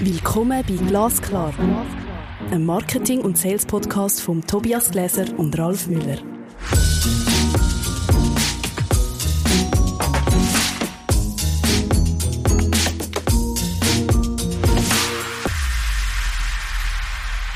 Willkommen 0.00 0.64
bei 0.66 0.74
Glasklar, 0.88 1.52
einem 2.50 2.66
Marketing- 2.66 3.20
und 3.20 3.38
Sales-Podcast 3.38 4.20
von 4.20 4.46
Tobias 4.46 4.90
Gläser 4.90 5.26
und 5.38 5.58
Ralf 5.58 5.86
Müller. 5.86 6.18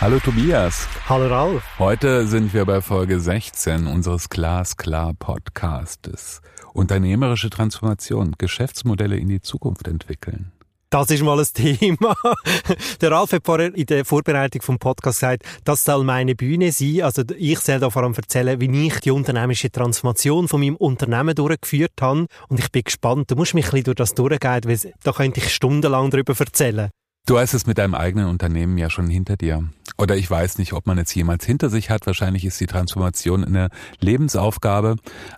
Hallo 0.07 0.21
Tobias. 0.21 0.87
Hallo 1.09 1.27
Ralf. 1.27 1.64
Heute 1.80 2.29
sind 2.29 2.55
wir 2.55 2.64
bei 2.64 2.80
Folge 2.80 3.18
16 3.18 3.89
unseres 3.89 4.29
Glasklar 4.29 5.14
Podcastes. 5.14 6.43
Unternehmerische 6.75 7.50
Transformation, 7.50 8.37
Geschäftsmodelle 8.39 9.16
in 9.16 9.29
die 9.29 9.41
Zukunft 9.41 9.89
entwickeln. 9.89 10.53
Das 10.89 11.11
ist 11.11 11.23
mal 11.23 11.39
ein 11.39 11.46
Thema. 11.53 12.14
Der 13.00 13.11
Ralf 13.11 13.32
hat 13.32 13.45
vorher 13.45 13.75
in 13.75 13.86
der 13.86 14.04
Vorbereitung 14.04 14.63
vom 14.63 14.79
Podcast 14.79 15.18
gesagt, 15.18 15.43
das 15.64 15.82
soll 15.82 16.04
meine 16.04 16.36
Bühne 16.36 16.71
sein. 16.71 17.03
Also 17.03 17.22
ich 17.36 17.59
soll 17.59 17.81
da 17.81 17.90
vor 17.90 18.04
allem 18.04 18.14
erzählen, 18.14 18.61
wie 18.61 18.86
ich 18.86 19.00
die 19.00 19.11
unternehmerische 19.11 19.71
Transformation 19.71 20.46
von 20.46 20.61
meinem 20.61 20.76
Unternehmen 20.76 21.35
durchgeführt 21.35 21.95
habe. 22.00 22.26
Und 22.49 22.61
ich 22.61 22.71
bin 22.71 22.85
gespannt. 22.85 23.31
Du 23.31 23.35
musst 23.35 23.54
mich 23.54 23.67
ein 23.67 23.71
bisschen 23.71 23.85
durch 23.85 23.96
das 23.96 24.14
durchgehen, 24.14 24.61
weil 24.64 24.93
da 25.03 25.12
könnte 25.12 25.40
ich 25.40 25.53
stundenlang 25.53 26.11
darüber 26.11 26.39
erzählen. 26.39 26.90
Du 27.26 27.37
hast 27.37 27.54
es 27.54 27.67
mit 27.67 27.79
deinem 27.79 27.95
eigenen 27.95 28.29
Unternehmen 28.29 28.79
ja 28.79 28.89
schon 28.89 29.09
hinter 29.09 29.37
dir. 29.37 29.68
Oder 29.98 30.17
ich 30.17 30.31
weiß 30.31 30.59
nicht, 30.59 30.73
ob 30.73 30.87
man 30.87 30.98
es 30.98 31.12
jemals 31.12 31.45
hinter 31.45 31.68
sich 31.68 31.90
hat. 31.90 32.06
Wahrscheinlich 32.06 32.45
ist 32.45 32.61
die 32.61 32.67
Transformation 32.67 33.45
eine 33.45 33.70
Lebensaufgabe. 33.98 34.95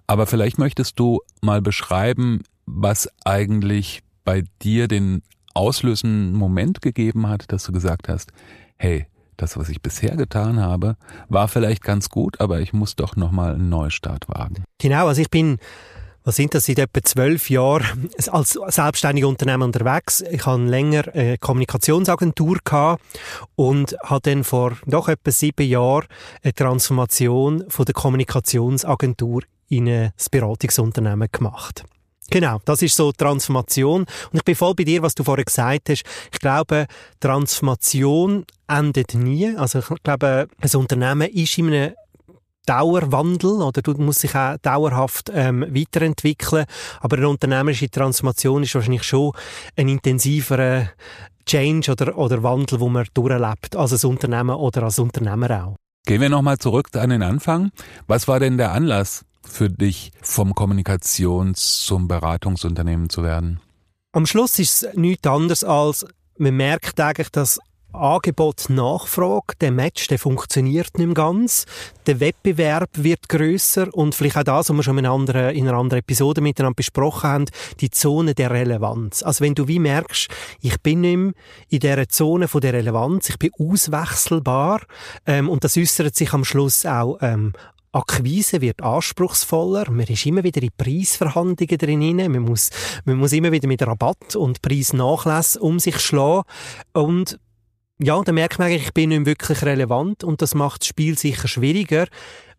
Aber 0.06 0.26
vielleicht 0.26 0.58
möchtest 0.58 0.98
du 0.98 1.20
mal 1.40 1.62
beschreiben, 1.62 2.42
was 2.66 3.08
eigentlich 3.24 4.02
bei 4.24 4.44
dir 4.60 4.88
den 4.88 5.22
auslösenden 5.54 6.32
Moment 6.32 6.80
gegeben 6.80 7.28
hat, 7.28 7.50
dass 7.52 7.64
du 7.64 7.72
gesagt 7.72 8.08
hast, 8.08 8.32
hey, 8.76 9.06
das, 9.36 9.56
was 9.56 9.68
ich 9.68 9.80
bisher 9.80 10.16
getan 10.16 10.60
habe, 10.60 10.96
war 11.28 11.48
vielleicht 11.48 11.82
ganz 11.82 12.08
gut, 12.08 12.40
aber 12.40 12.60
ich 12.60 12.72
muss 12.72 12.96
doch 12.96 13.16
nochmal 13.16 13.54
einen 13.54 13.68
Neustart 13.68 14.28
wagen. 14.28 14.64
Genau, 14.78 15.06
also 15.06 15.20
ich 15.20 15.30
bin 15.30 15.58
was 16.28 16.36
sind 16.36 16.52
das, 16.52 16.66
seit 16.66 16.78
etwa 16.78 17.02
zwölf 17.02 17.48
Jahren 17.48 18.10
als 18.30 18.58
selbstständiger 18.66 19.28
Unternehmer 19.28 19.64
unterwegs. 19.64 20.20
Ich 20.30 20.44
habe 20.44 20.62
länger 20.62 21.04
eine 21.14 21.38
Kommunikationsagentur 21.38 22.58
gehabt 22.62 23.02
und 23.56 23.96
habe 24.04 24.20
dann 24.30 24.44
vor 24.44 24.76
doch 24.84 25.08
etwa 25.08 25.30
sieben 25.30 25.66
Jahren 25.66 26.04
eine 26.42 26.52
Transformation 26.52 27.64
von 27.68 27.86
der 27.86 27.94
Kommunikationsagentur 27.94 29.42
in 29.70 29.88
ein 29.88 30.12
Beratungsunternehmen 30.30 31.28
gemacht. 31.32 31.84
Genau, 32.30 32.60
das 32.64 32.82
ist 32.82 32.94
so 32.94 33.10
Transformation. 33.12 34.02
Und 34.02 34.34
ich 34.34 34.44
bin 34.44 34.54
voll 34.54 34.74
bei 34.74 34.84
dir, 34.84 35.02
was 35.02 35.14
du 35.14 35.24
vorher 35.24 35.44
gesagt 35.44 35.88
hast. 35.88 36.04
Ich 36.32 36.38
glaube, 36.38 36.86
Transformation 37.20 38.44
endet 38.66 39.14
nie. 39.14 39.56
Also 39.56 39.78
ich 39.78 40.02
glaube, 40.02 40.48
ein 40.60 40.70
Unternehmen 40.76 41.28
ist 41.28 41.56
in 41.58 41.72
einem 41.72 41.94
Dauerwandel 42.66 43.62
oder 43.62 43.80
du 43.80 43.94
musst 43.94 44.22
dich 44.22 44.34
auch 44.34 44.58
dauerhaft 44.58 45.30
ähm, 45.34 45.64
weiterentwickeln. 45.70 46.66
Aber 47.00 47.16
eine 47.16 47.30
unternehmerische 47.30 47.88
Transformation 47.88 48.62
ist 48.62 48.74
wahrscheinlich 48.74 49.04
schon 49.04 49.32
ein 49.76 49.88
intensiverer 49.88 50.90
Change 51.46 51.92
oder, 51.92 52.18
oder 52.18 52.42
Wandel, 52.42 52.78
wo 52.78 52.90
man 52.90 53.06
durchlebt, 53.14 53.74
als 53.74 54.04
ein 54.04 54.10
Unternehmen 54.10 54.54
oder 54.54 54.82
als 54.82 54.98
Unternehmer 54.98 55.64
auch. 55.64 55.76
Gehen 56.06 56.20
wir 56.20 56.28
nochmal 56.28 56.58
zurück 56.58 56.88
an 56.94 57.08
den 57.08 57.22
Anfang. 57.22 57.70
Was 58.06 58.28
war 58.28 58.38
denn 58.38 58.58
der 58.58 58.72
Anlass 58.72 59.24
für 59.48 59.70
dich, 59.70 60.12
vom 60.22 60.52
Kommunikations- 60.52 61.86
zum 61.86 62.08
Beratungsunternehmen 62.08 63.10
zu 63.10 63.22
werden? 63.22 63.60
Am 64.12 64.26
Schluss 64.26 64.58
ist 64.58 64.82
es 64.82 64.94
nichts 64.94 65.26
anderes 65.26 65.64
als, 65.64 66.06
man 66.38 66.56
merkt 66.56 67.00
eigentlich, 67.00 67.30
dass 67.30 67.58
Angebot 67.92 68.68
Nachfrage, 68.68 69.54
der 69.60 69.72
Match, 69.72 70.08
der 70.08 70.18
funktioniert 70.18 70.98
nicht 70.98 71.06
mehr 71.06 71.14
ganz. 71.14 71.64
Der 72.06 72.20
Wettbewerb 72.20 72.90
wird 72.92 73.28
größer 73.28 73.88
und 73.92 74.14
vielleicht 74.14 74.36
auch 74.36 74.44
das, 74.44 74.68
was 74.68 74.76
wir 74.76 74.82
schon 74.82 74.98
in 74.98 75.06
einer, 75.06 75.14
anderen, 75.14 75.54
in 75.56 75.66
einer 75.66 75.78
anderen 75.78 76.00
Episode 76.00 76.40
miteinander 76.40 76.76
besprochen 76.76 77.30
haben, 77.30 77.44
die 77.80 77.90
Zone 77.90 78.34
der 78.34 78.50
Relevanz. 78.50 79.22
Also 79.22 79.42
wenn 79.42 79.54
du 79.54 79.68
wie 79.68 79.78
merkst, 79.78 80.28
ich 80.60 80.80
bin 80.82 81.00
nicht 81.00 81.16
mehr 81.16 81.32
in 81.70 81.80
dieser 81.80 82.08
Zone 82.08 82.46
von 82.46 82.60
der 82.60 82.74
Relevanz, 82.74 83.30
ich 83.30 83.38
bin 83.38 83.50
auswechselbar 83.58 84.82
ähm, 85.26 85.48
und 85.48 85.64
das 85.64 85.76
äußert 85.76 86.14
sich 86.14 86.32
am 86.34 86.44
Schluss 86.44 86.84
auch 86.84 87.18
ähm, 87.22 87.54
Akquise 87.92 88.60
wird 88.60 88.82
anspruchsvoller. 88.82 89.90
Man 89.90 90.06
ist 90.06 90.26
immer 90.26 90.44
wieder 90.44 90.62
in 90.62 90.70
Preisverhandlungen 90.76 91.78
drin. 91.78 92.16
Man 92.16 92.42
muss, 92.42 92.70
man 93.04 93.16
muss 93.16 93.32
immer 93.32 93.52
wieder 93.52 93.68
mit 93.68 93.82
Rabatt 93.82 94.36
und 94.36 94.62
Preisnachlässe 94.62 95.60
um 95.60 95.78
sich 95.78 95.98
schlagen. 95.98 96.44
Und 96.92 97.38
ja, 98.00 98.20
dann 98.22 98.34
merkt 98.34 98.58
man 98.58 98.68
eigentlich, 98.68 98.86
ich 98.88 98.94
bin 98.94 99.08
nicht 99.08 99.26
wirklich 99.26 99.62
relevant 99.62 100.22
und 100.22 100.42
das 100.42 100.54
macht 100.54 100.82
das 100.82 100.88
Spiel 100.88 101.18
sicher 101.18 101.48
schwieriger. 101.48 102.06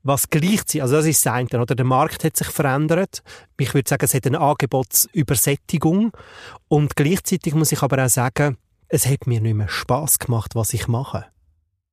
Was 0.01 0.29
gleichzeitig, 0.29 0.81
also 0.81 0.95
das 0.95 1.05
ist 1.05 1.25
das 1.25 1.33
eine, 1.33 1.61
oder? 1.61 1.75
Der 1.75 1.85
Markt 1.85 2.23
hat 2.23 2.35
sich 2.35 2.47
verändert. 2.47 3.21
Ich 3.59 3.73
würde 3.73 3.89
sagen, 3.89 4.05
es 4.05 4.13
hat 4.13 4.25
eine 4.25 4.39
Angebotsübersättigung. 4.39 6.11
Und 6.67 6.95
gleichzeitig 6.95 7.53
muss 7.53 7.71
ich 7.71 7.81
aber 7.81 8.03
auch 8.03 8.09
sagen, 8.09 8.57
es 8.87 9.05
hat 9.05 9.27
mir 9.27 9.41
nicht 9.41 9.55
mehr 9.55 9.67
Spaß 9.67 10.19
gemacht, 10.19 10.55
was 10.55 10.73
ich 10.73 10.87
mache. 10.87 11.25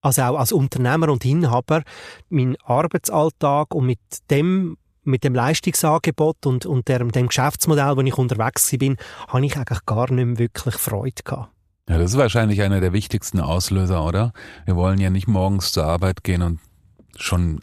Also 0.07 0.23
auch 0.23 0.39
als 0.39 0.53
Unternehmer 0.53 1.09
und 1.09 1.25
Inhaber, 1.25 1.83
mein 2.29 2.57
Arbeitsalltag 2.65 3.75
und 3.75 3.87
mit 3.87 3.99
dem 4.31 4.77
mit 5.03 5.25
dem 5.25 5.35
Leistungsangebot 5.35 6.47
und, 6.47 6.65
und 6.67 6.89
dem, 6.89 7.11
dem 7.11 7.29
Geschäftsmodell, 7.29 7.97
wo 7.97 8.01
ich 8.03 8.19
unterwegs 8.19 8.71
bin, 8.77 8.97
habe 9.29 9.47
ich 9.47 9.57
eigentlich 9.57 9.85
gar 9.85 10.13
nicht 10.13 10.25
mehr 10.25 10.39
wirklich 10.39 10.75
Freude 10.77 11.23
gehabt. 11.25 11.51
Ja, 11.89 11.99
das 11.99 12.13
ist 12.13 12.19
wahrscheinlich 12.19 12.63
einer 12.63 12.81
der 12.81 12.93
wichtigsten 12.93 13.41
Auslöser, 13.41 14.05
oder? 14.05 14.33
Wir 14.65 14.77
wollen 14.77 15.01
ja 15.01 15.11
nicht 15.11 15.27
morgens 15.27 15.73
zur 15.73 15.85
Arbeit 15.85 16.23
gehen 16.23 16.43
und 16.43 16.61
schon 17.17 17.61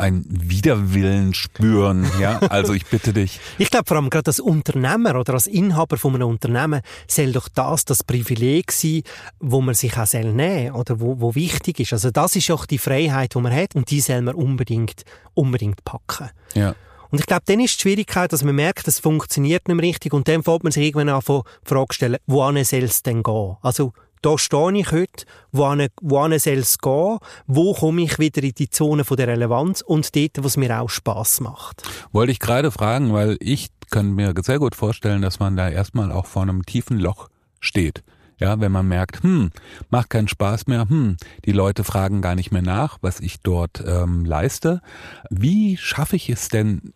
ein 0.00 0.24
Widerwillen 0.28 1.34
spüren, 1.34 2.10
ja? 2.18 2.38
Also 2.38 2.72
ich 2.72 2.86
bitte 2.86 3.12
dich. 3.12 3.40
ich 3.58 3.70
glaube 3.70 3.86
vor 3.86 3.96
allem 3.96 4.10
gerade 4.10 4.28
als 4.28 4.40
Unternehmer 4.40 5.16
oder 5.16 5.34
als 5.34 5.46
Inhaber 5.46 5.96
von 5.98 6.14
einem 6.14 6.28
Unternehmen 6.28 6.80
soll 7.06 7.32
doch 7.32 7.48
das 7.48 7.84
das 7.84 8.02
Privileg 8.02 8.72
sein, 8.72 9.02
wo 9.38 9.60
man 9.60 9.74
sich 9.74 9.96
auch 9.98 10.06
soll 10.06 10.32
nehmen 10.32 10.74
oder 10.74 11.00
wo, 11.00 11.20
wo 11.20 11.34
wichtig 11.34 11.80
ist. 11.80 11.92
Also 11.92 12.10
das 12.10 12.36
ist 12.36 12.50
auch 12.50 12.66
die 12.66 12.78
Freiheit, 12.78 13.34
die 13.34 13.40
man 13.40 13.54
hat 13.54 13.74
und 13.74 13.90
die 13.90 14.00
soll 14.00 14.22
man 14.22 14.34
unbedingt, 14.34 15.04
unbedingt 15.34 15.84
packen. 15.84 16.30
Ja. 16.54 16.74
Und 17.10 17.18
ich 17.18 17.26
glaube, 17.26 17.42
dann 17.46 17.60
ist 17.60 17.76
die 17.78 17.82
Schwierigkeit, 17.82 18.32
dass 18.32 18.44
man 18.44 18.54
merkt, 18.54 18.86
es 18.86 19.00
funktioniert 19.00 19.66
nicht 19.66 19.76
mehr 19.76 19.84
richtig 19.84 20.12
und 20.12 20.28
dann 20.28 20.42
fällt 20.42 20.62
man 20.62 20.72
sich 20.72 20.84
irgendwann 20.84 21.08
an, 21.08 21.20
die 21.20 21.68
Frage 21.68 21.94
stellen, 21.94 22.16
wohin 22.26 22.64
soll 22.64 22.84
es 22.84 23.02
denn 23.02 23.22
gehen? 23.22 23.56
Also, 23.62 23.92
da 24.22 24.38
stehe 24.38 24.78
ich 24.78 24.92
heute, 24.92 25.24
wohin, 25.52 25.88
wohin 26.00 26.38
soll 26.38 26.54
es 26.54 26.78
gehen? 26.78 27.18
Wo 27.46 27.74
komme 27.74 28.02
ich 28.02 28.18
wieder 28.18 28.42
in 28.42 28.52
die 28.52 28.70
Zone 28.70 29.04
von 29.04 29.16
der 29.16 29.28
Relevanz 29.28 29.80
und 29.80 30.14
dort, 30.14 30.44
was 30.44 30.56
mir 30.56 30.80
auch 30.80 30.90
Spaß 30.90 31.40
macht? 31.40 31.82
Wollte 32.12 32.32
ich 32.32 32.40
gerade 32.40 32.70
fragen, 32.70 33.12
weil 33.12 33.36
ich 33.40 33.68
kann 33.90 34.12
mir 34.12 34.32
sehr 34.42 34.58
gut 34.58 34.74
vorstellen, 34.74 35.22
dass 35.22 35.40
man 35.40 35.56
da 35.56 35.68
erstmal 35.68 36.12
auch 36.12 36.26
vor 36.26 36.42
einem 36.42 36.64
tiefen 36.64 36.98
Loch 36.98 37.28
steht. 37.60 38.02
Ja, 38.38 38.58
wenn 38.58 38.72
man 38.72 38.88
merkt, 38.88 39.22
hm, 39.22 39.50
macht 39.90 40.08
keinen 40.08 40.28
Spaß 40.28 40.66
mehr, 40.66 40.88
hm, 40.88 41.18
die 41.44 41.52
Leute 41.52 41.84
fragen 41.84 42.22
gar 42.22 42.34
nicht 42.34 42.52
mehr 42.52 42.62
nach, 42.62 42.96
was 43.02 43.20
ich 43.20 43.42
dort 43.42 43.84
ähm, 43.86 44.24
leiste. 44.24 44.80
Wie 45.28 45.76
schaffe 45.76 46.16
ich 46.16 46.30
es 46.30 46.48
denn, 46.48 46.94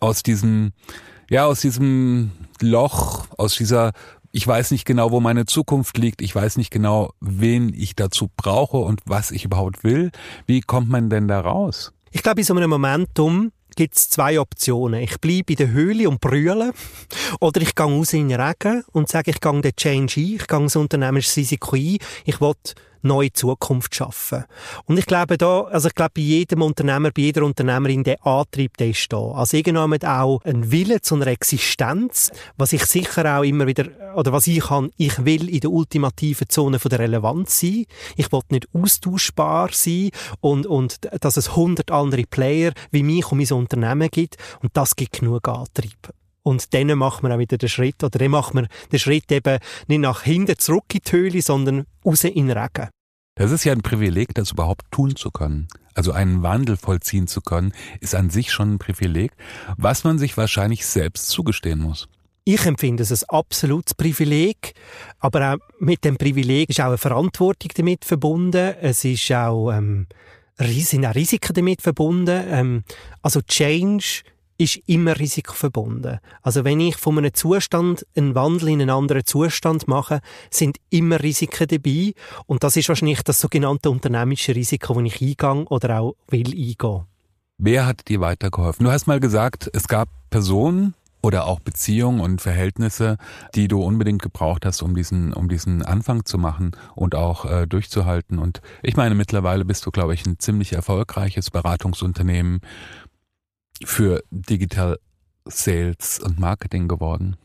aus 0.00 0.22
diesem, 0.22 0.72
ja, 1.30 1.46
aus 1.46 1.60
diesem 1.60 2.32
Loch, 2.60 3.26
aus 3.38 3.54
dieser, 3.54 3.92
ich 4.32 4.46
weiß 4.46 4.70
nicht 4.70 4.86
genau, 4.86 5.10
wo 5.10 5.20
meine 5.20 5.44
Zukunft 5.44 5.98
liegt, 5.98 6.22
ich 6.22 6.34
weiß 6.34 6.56
nicht 6.56 6.70
genau, 6.70 7.12
wen 7.20 7.72
ich 7.74 7.94
dazu 7.94 8.30
brauche 8.36 8.78
und 8.78 9.00
was 9.04 9.30
ich 9.30 9.44
überhaupt 9.44 9.84
will. 9.84 10.10
Wie 10.46 10.62
kommt 10.62 10.88
man 10.88 11.10
denn 11.10 11.28
da 11.28 11.40
raus? 11.40 11.92
Ich 12.10 12.22
glaube, 12.22 12.40
in 12.40 12.46
so 12.46 12.54
einem 12.54 12.70
Momentum 12.70 13.52
gibt 13.76 13.96
es 13.96 14.08
zwei 14.08 14.40
Optionen. 14.40 15.00
Ich 15.02 15.20
bleibe 15.20 15.52
in 15.52 15.56
der 15.56 15.70
Höhle 15.70 16.08
und 16.08 16.20
brülle 16.20 16.72
oder 17.40 17.60
ich 17.60 17.74
gehe 17.74 17.86
raus 17.86 18.14
in 18.14 18.28
den 18.30 18.40
Regen 18.40 18.84
und 18.92 19.08
sage, 19.08 19.30
ich 19.30 19.40
gehe 19.40 19.60
den 19.60 19.76
Change 19.76 20.20
ein, 20.20 20.36
ich 20.36 20.46
gehe 20.46 20.60
das 20.60 20.76
Unternehmensrisiko 20.76 21.76
ein, 21.76 21.98
ich 22.24 22.40
will 22.40 22.54
neue 23.02 23.32
Zukunft 23.32 23.94
schaffen. 23.94 24.44
Und 24.84 24.98
ich 24.98 25.06
glaube 25.06 25.38
da, 25.38 25.62
also 25.62 25.88
ich 25.88 25.94
glaube 25.94 26.12
bei 26.16 26.22
jedem 26.22 26.62
Unternehmer, 26.62 27.10
bei 27.10 27.22
jeder 27.22 27.44
Unternehmerin, 27.44 28.04
der 28.04 28.24
Antrieb, 28.26 28.76
der 28.76 28.88
ist 28.88 29.12
da. 29.12 29.32
Also 29.32 29.56
irgendwann 29.56 30.02
auch 30.04 30.40
ein 30.44 30.70
Wille 30.70 31.00
zu 31.00 31.14
einer 31.16 31.26
Existenz, 31.26 32.30
was 32.56 32.72
ich 32.72 32.84
sicher 32.84 33.38
auch 33.38 33.42
immer 33.42 33.66
wieder, 33.66 33.86
oder 34.14 34.32
was 34.32 34.46
ich 34.46 34.60
kann, 34.60 34.90
ich 34.96 35.24
will 35.24 35.48
in 35.48 35.60
der 35.60 35.70
ultimativen 35.70 36.48
Zone 36.48 36.78
von 36.78 36.88
der 36.88 37.00
Relevanz 37.00 37.60
sein. 37.60 37.86
Ich 38.16 38.30
will 38.32 38.40
nicht 38.50 38.68
austauschbar 38.72 39.70
sein 39.72 40.10
und, 40.40 40.66
und 40.66 40.98
dass 41.20 41.36
es 41.36 41.56
hundert 41.56 41.90
andere 41.90 42.24
Player 42.24 42.72
wie 42.90 43.02
mich 43.02 43.30
und 43.30 43.38
mein 43.38 43.58
Unternehmen 43.58 44.08
gibt. 44.10 44.36
Und 44.62 44.76
das 44.76 44.96
gibt 44.96 45.20
genug 45.20 45.48
Antrieb. 45.48 46.12
Und 46.42 46.74
dann 46.74 46.98
macht 46.98 47.22
man 47.22 47.32
auch 47.32 47.38
wieder 47.38 47.58
den 47.58 47.68
Schritt, 47.68 48.02
oder 48.02 48.18
dann 48.18 48.30
macht 48.30 48.54
man 48.54 48.68
den 48.90 48.98
Schritt 48.98 49.30
eben 49.30 49.58
nicht 49.86 50.00
nach 50.00 50.22
hinten 50.22 50.58
zurück 50.58 50.84
in 50.92 51.00
die 51.06 51.12
Höhle, 51.12 51.42
sondern 51.42 51.84
raus 52.04 52.24
in 52.24 52.48
den 52.48 52.58
Regen. 52.58 52.88
Das 53.34 53.50
ist 53.50 53.64
ja 53.64 53.72
ein 53.72 53.82
Privileg, 53.82 54.34
das 54.34 54.50
überhaupt 54.50 54.90
tun 54.90 55.16
zu 55.16 55.30
können. 55.30 55.68
Also 55.94 56.12
einen 56.12 56.42
Wandel 56.42 56.76
vollziehen 56.76 57.26
zu 57.26 57.40
können, 57.40 57.72
ist 58.00 58.14
an 58.14 58.30
sich 58.30 58.52
schon 58.52 58.74
ein 58.74 58.78
Privileg, 58.78 59.32
was 59.76 60.04
man 60.04 60.18
sich 60.18 60.36
wahrscheinlich 60.36 60.86
selbst 60.86 61.28
zugestehen 61.28 61.78
muss. 61.78 62.08
Ich 62.44 62.66
empfinde 62.66 63.04
es 63.04 63.12
als 63.12 63.28
absolutes 63.28 63.94
Privileg, 63.94 64.74
aber 65.20 65.54
auch 65.54 65.58
mit 65.78 66.04
dem 66.04 66.16
Privileg 66.16 66.68
ist 66.70 66.80
auch 66.80 66.86
eine 66.86 66.98
Verantwortung 66.98 67.70
damit 67.76 68.04
verbunden. 68.04 68.74
Es 68.80 69.04
ist 69.04 69.30
auch, 69.32 69.70
ähm, 69.70 70.08
sind 70.58 71.06
auch 71.06 71.14
Risiken 71.14 71.54
damit 71.54 71.82
verbunden. 71.82 72.44
Ähm, 72.48 72.84
also 73.22 73.40
Change 73.42 74.22
ist 74.62 74.80
immer 74.86 75.18
Risiko 75.18 75.54
verbunden. 75.54 76.18
Also 76.42 76.64
wenn 76.64 76.80
ich 76.80 76.96
von 76.96 77.18
einem 77.18 77.34
Zustand 77.34 78.06
einen 78.16 78.34
Wandel 78.34 78.68
in 78.68 78.80
einen 78.80 78.90
anderen 78.90 79.24
Zustand 79.24 79.88
mache, 79.88 80.20
sind 80.50 80.78
immer 80.90 81.20
Risiken 81.22 81.66
dabei. 81.68 82.14
Und 82.46 82.62
das 82.62 82.76
ist 82.76 82.88
wahrscheinlich 82.88 83.22
das 83.22 83.40
sogenannte 83.40 83.90
unternehmische 83.90 84.54
Risiko, 84.54 84.94
das 84.94 85.04
ich 85.04 85.20
eingehe 85.20 85.64
oder 85.66 86.00
auch 86.00 86.16
will 86.28 86.48
eingehen. 86.48 87.04
Wer 87.58 87.86
hat 87.86 88.08
dir 88.08 88.20
weitergeholfen? 88.20 88.84
Du 88.84 88.92
hast 88.92 89.06
mal 89.06 89.20
gesagt, 89.20 89.70
es 89.72 89.88
gab 89.88 90.08
Personen, 90.30 90.94
oder 91.22 91.46
auch 91.46 91.60
Beziehungen 91.60 92.20
und 92.20 92.42
Verhältnisse, 92.42 93.16
die 93.54 93.68
du 93.68 93.80
unbedingt 93.80 94.22
gebraucht 94.22 94.66
hast, 94.66 94.82
um 94.82 94.94
diesen, 94.94 95.32
um 95.32 95.48
diesen 95.48 95.82
Anfang 95.82 96.24
zu 96.24 96.36
machen 96.36 96.72
und 96.96 97.14
auch 97.14 97.44
äh, 97.44 97.66
durchzuhalten. 97.66 98.38
Und 98.38 98.60
ich 98.82 98.96
meine, 98.96 99.14
mittlerweile 99.14 99.64
bist 99.64 99.86
du, 99.86 99.90
glaube 99.90 100.14
ich, 100.14 100.26
ein 100.26 100.38
ziemlich 100.40 100.72
erfolgreiches 100.72 101.50
Beratungsunternehmen 101.50 102.60
für 103.84 104.22
Digital 104.30 104.98
Sales 105.46 106.20
und 106.20 106.38
Marketing 106.38 106.88
geworden. 106.88 107.36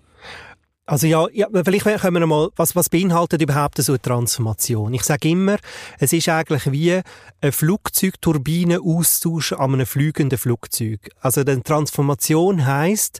Also 0.89 1.05
ja, 1.05 1.27
ja, 1.33 1.49
vielleicht 1.65 1.85
können 1.85 2.21
wir 2.21 2.27
mal, 2.27 2.47
was, 2.55 2.73
was 2.73 2.87
beinhaltet 2.87 3.41
überhaupt 3.41 3.77
so 3.77 3.91
eine 3.91 4.01
Transformation? 4.01 4.93
Ich 4.93 5.03
sage 5.03 5.27
immer, 5.27 5.57
es 5.99 6.13
ist 6.13 6.29
eigentlich 6.29 6.71
wie 6.71 7.01
ein 7.41 7.51
Flugzeugturbine-Austausch 7.51 9.51
an 9.51 9.73
einem 9.73 9.85
fliegenden 9.85 10.37
Flugzeug. 10.37 11.09
Also 11.19 11.41
eine 11.41 11.61
Transformation 11.61 12.65
heißt, 12.65 13.19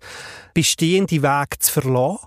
bestehende 0.53 1.21
Wege 1.21 1.59
zu 1.59 1.73
verlassen, 1.73 2.19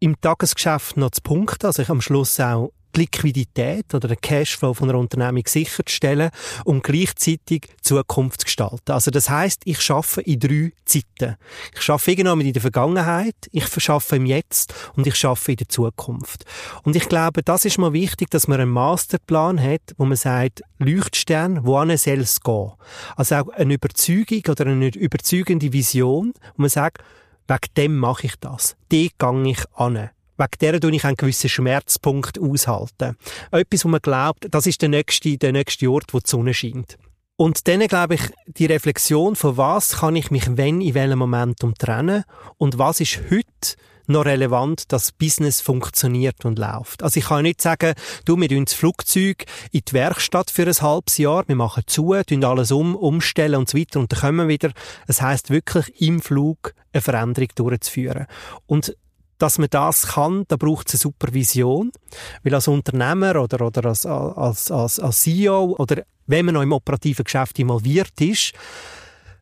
im 0.00 0.20
Tagesgeschäft 0.20 0.96
noch 0.96 1.12
zu 1.12 1.20
punkten, 1.22 1.66
also 1.66 1.82
ich 1.82 1.88
am 1.88 2.00
Schluss 2.00 2.40
auch 2.40 2.72
die 2.94 3.00
Liquidität 3.00 3.94
oder 3.94 4.08
den 4.08 4.20
Cashflow 4.20 4.74
von 4.74 4.88
einer 4.88 4.98
Unternehmung 4.98 5.44
sicherzustellen 5.46 6.30
und 6.64 6.82
gleichzeitig 6.82 7.68
Zukunft 7.82 8.40
zu 8.40 8.44
gestalten. 8.44 8.92
Also 8.92 9.10
das 9.10 9.30
heißt, 9.30 9.62
ich 9.64 9.80
schaffe 9.80 10.20
in 10.22 10.40
drei 10.40 10.72
Zeiten. 10.84 11.36
Ich 11.74 11.82
schaffe 11.82 12.10
irgendwann 12.10 12.40
in 12.40 12.52
der 12.52 12.62
Vergangenheit, 12.62 13.36
ich 13.52 13.66
schaffe 13.82 14.16
im 14.16 14.26
Jetzt 14.26 14.74
und 14.96 15.06
ich 15.06 15.16
schaffe 15.16 15.52
in 15.52 15.56
der 15.58 15.68
Zukunft. 15.68 16.44
Und 16.82 16.96
ich 16.96 17.08
glaube, 17.08 17.42
das 17.42 17.64
ist 17.64 17.78
mal 17.78 17.92
wichtig, 17.92 18.30
dass 18.30 18.48
man 18.48 18.60
einen 18.60 18.70
Masterplan 18.70 19.60
hat, 19.60 19.82
wo 19.96 20.04
man 20.04 20.16
sagt, 20.16 20.62
Leuchtstern, 20.78 21.64
wo 21.64 21.78
soll 21.96 22.20
es 22.20 22.40
gehen? 22.40 22.72
Also 23.16 23.36
auch 23.36 23.48
eine 23.50 23.74
Überzeugung 23.74 24.42
oder 24.48 24.66
eine 24.66 24.88
überzeugende 24.88 25.72
Vision, 25.72 26.32
wo 26.56 26.62
man 26.62 26.70
sagt, 26.70 27.02
wegen 27.46 27.74
dem 27.76 27.96
mache 27.98 28.26
ich 28.26 28.36
das. 28.40 28.76
Die 28.92 29.10
gehe 29.18 29.50
ich 29.50 29.64
an. 29.74 30.10
Wegen 30.40 30.58
der 30.62 30.80
tue 30.80 30.94
ich 30.96 31.04
einen 31.04 31.16
gewissen 31.16 31.50
Schmerzpunkt 31.50 32.40
aushalten. 32.40 33.14
Etwas, 33.50 33.84
wo 33.84 33.88
man 33.88 34.00
glaubt, 34.00 34.46
das 34.50 34.66
ist 34.66 34.80
der 34.80 34.88
nächste, 34.88 35.36
der 35.36 35.52
nächste 35.52 35.90
Ort, 35.90 36.14
wo 36.14 36.18
die 36.18 36.30
Sonne 36.30 36.54
scheint. 36.54 36.96
Und 37.36 37.68
dann 37.68 37.86
glaube 37.88 38.14
ich, 38.14 38.22
die 38.46 38.64
Reflexion 38.64 39.36
von 39.36 39.58
was 39.58 39.98
kann 39.98 40.16
ich 40.16 40.30
mich 40.30 40.56
wenn 40.56 40.80
in 40.80 40.94
welchem 40.94 41.18
Momentum 41.18 41.74
trennen 41.74 42.24
und 42.56 42.78
was 42.78 43.00
ist 43.00 43.20
heute 43.30 43.76
noch 44.06 44.24
relevant, 44.24 44.92
dass 44.92 45.12
Business 45.12 45.60
funktioniert 45.60 46.44
und 46.46 46.58
läuft. 46.58 47.02
Also 47.02 47.18
ich 47.18 47.26
kann 47.26 47.42
nicht 47.42 47.60
sagen, 47.60 47.92
du, 48.24 48.38
wir 48.38 48.48
tun 48.48 48.64
das 48.64 48.74
Flugzeug 48.74 49.44
in 49.72 49.82
die 49.86 49.92
Werkstatt 49.92 50.50
für 50.50 50.66
ein 50.66 50.80
halbes 50.80 51.18
Jahr, 51.18 51.46
wir 51.46 51.56
machen 51.56 51.84
zu, 51.86 52.14
tun 52.26 52.44
alles 52.44 52.72
um, 52.72 52.96
umstellen 52.96 53.56
und 53.56 53.68
so 53.68 53.78
weiter 53.78 54.00
und 54.00 54.10
dann 54.10 54.20
kommen 54.20 54.48
wir 54.48 54.48
wieder. 54.48 54.72
Es 55.06 55.20
heißt 55.20 55.50
wirklich 55.50 56.00
im 56.00 56.22
Flug 56.22 56.74
eine 56.92 57.02
Veränderung 57.02 57.48
durchzuführen. 57.54 58.26
Und 58.66 58.96
dass 59.40 59.58
man 59.58 59.68
das 59.70 60.08
kann, 60.08 60.44
da 60.48 60.56
braucht 60.56 60.88
es 60.88 60.94
eine 60.94 61.00
Supervision. 61.00 61.92
Weil 62.42 62.54
als 62.54 62.68
Unternehmer 62.68 63.40
oder, 63.40 63.66
oder 63.66 63.86
als, 63.86 64.06
als, 64.06 64.70
als, 64.70 65.00
als 65.00 65.20
CEO 65.20 65.76
oder 65.78 66.02
wenn 66.26 66.46
man 66.46 66.54
noch 66.54 66.62
im 66.62 66.72
operativen 66.72 67.24
Geschäft 67.24 67.58
involviert 67.58 68.20
ist, 68.20 68.52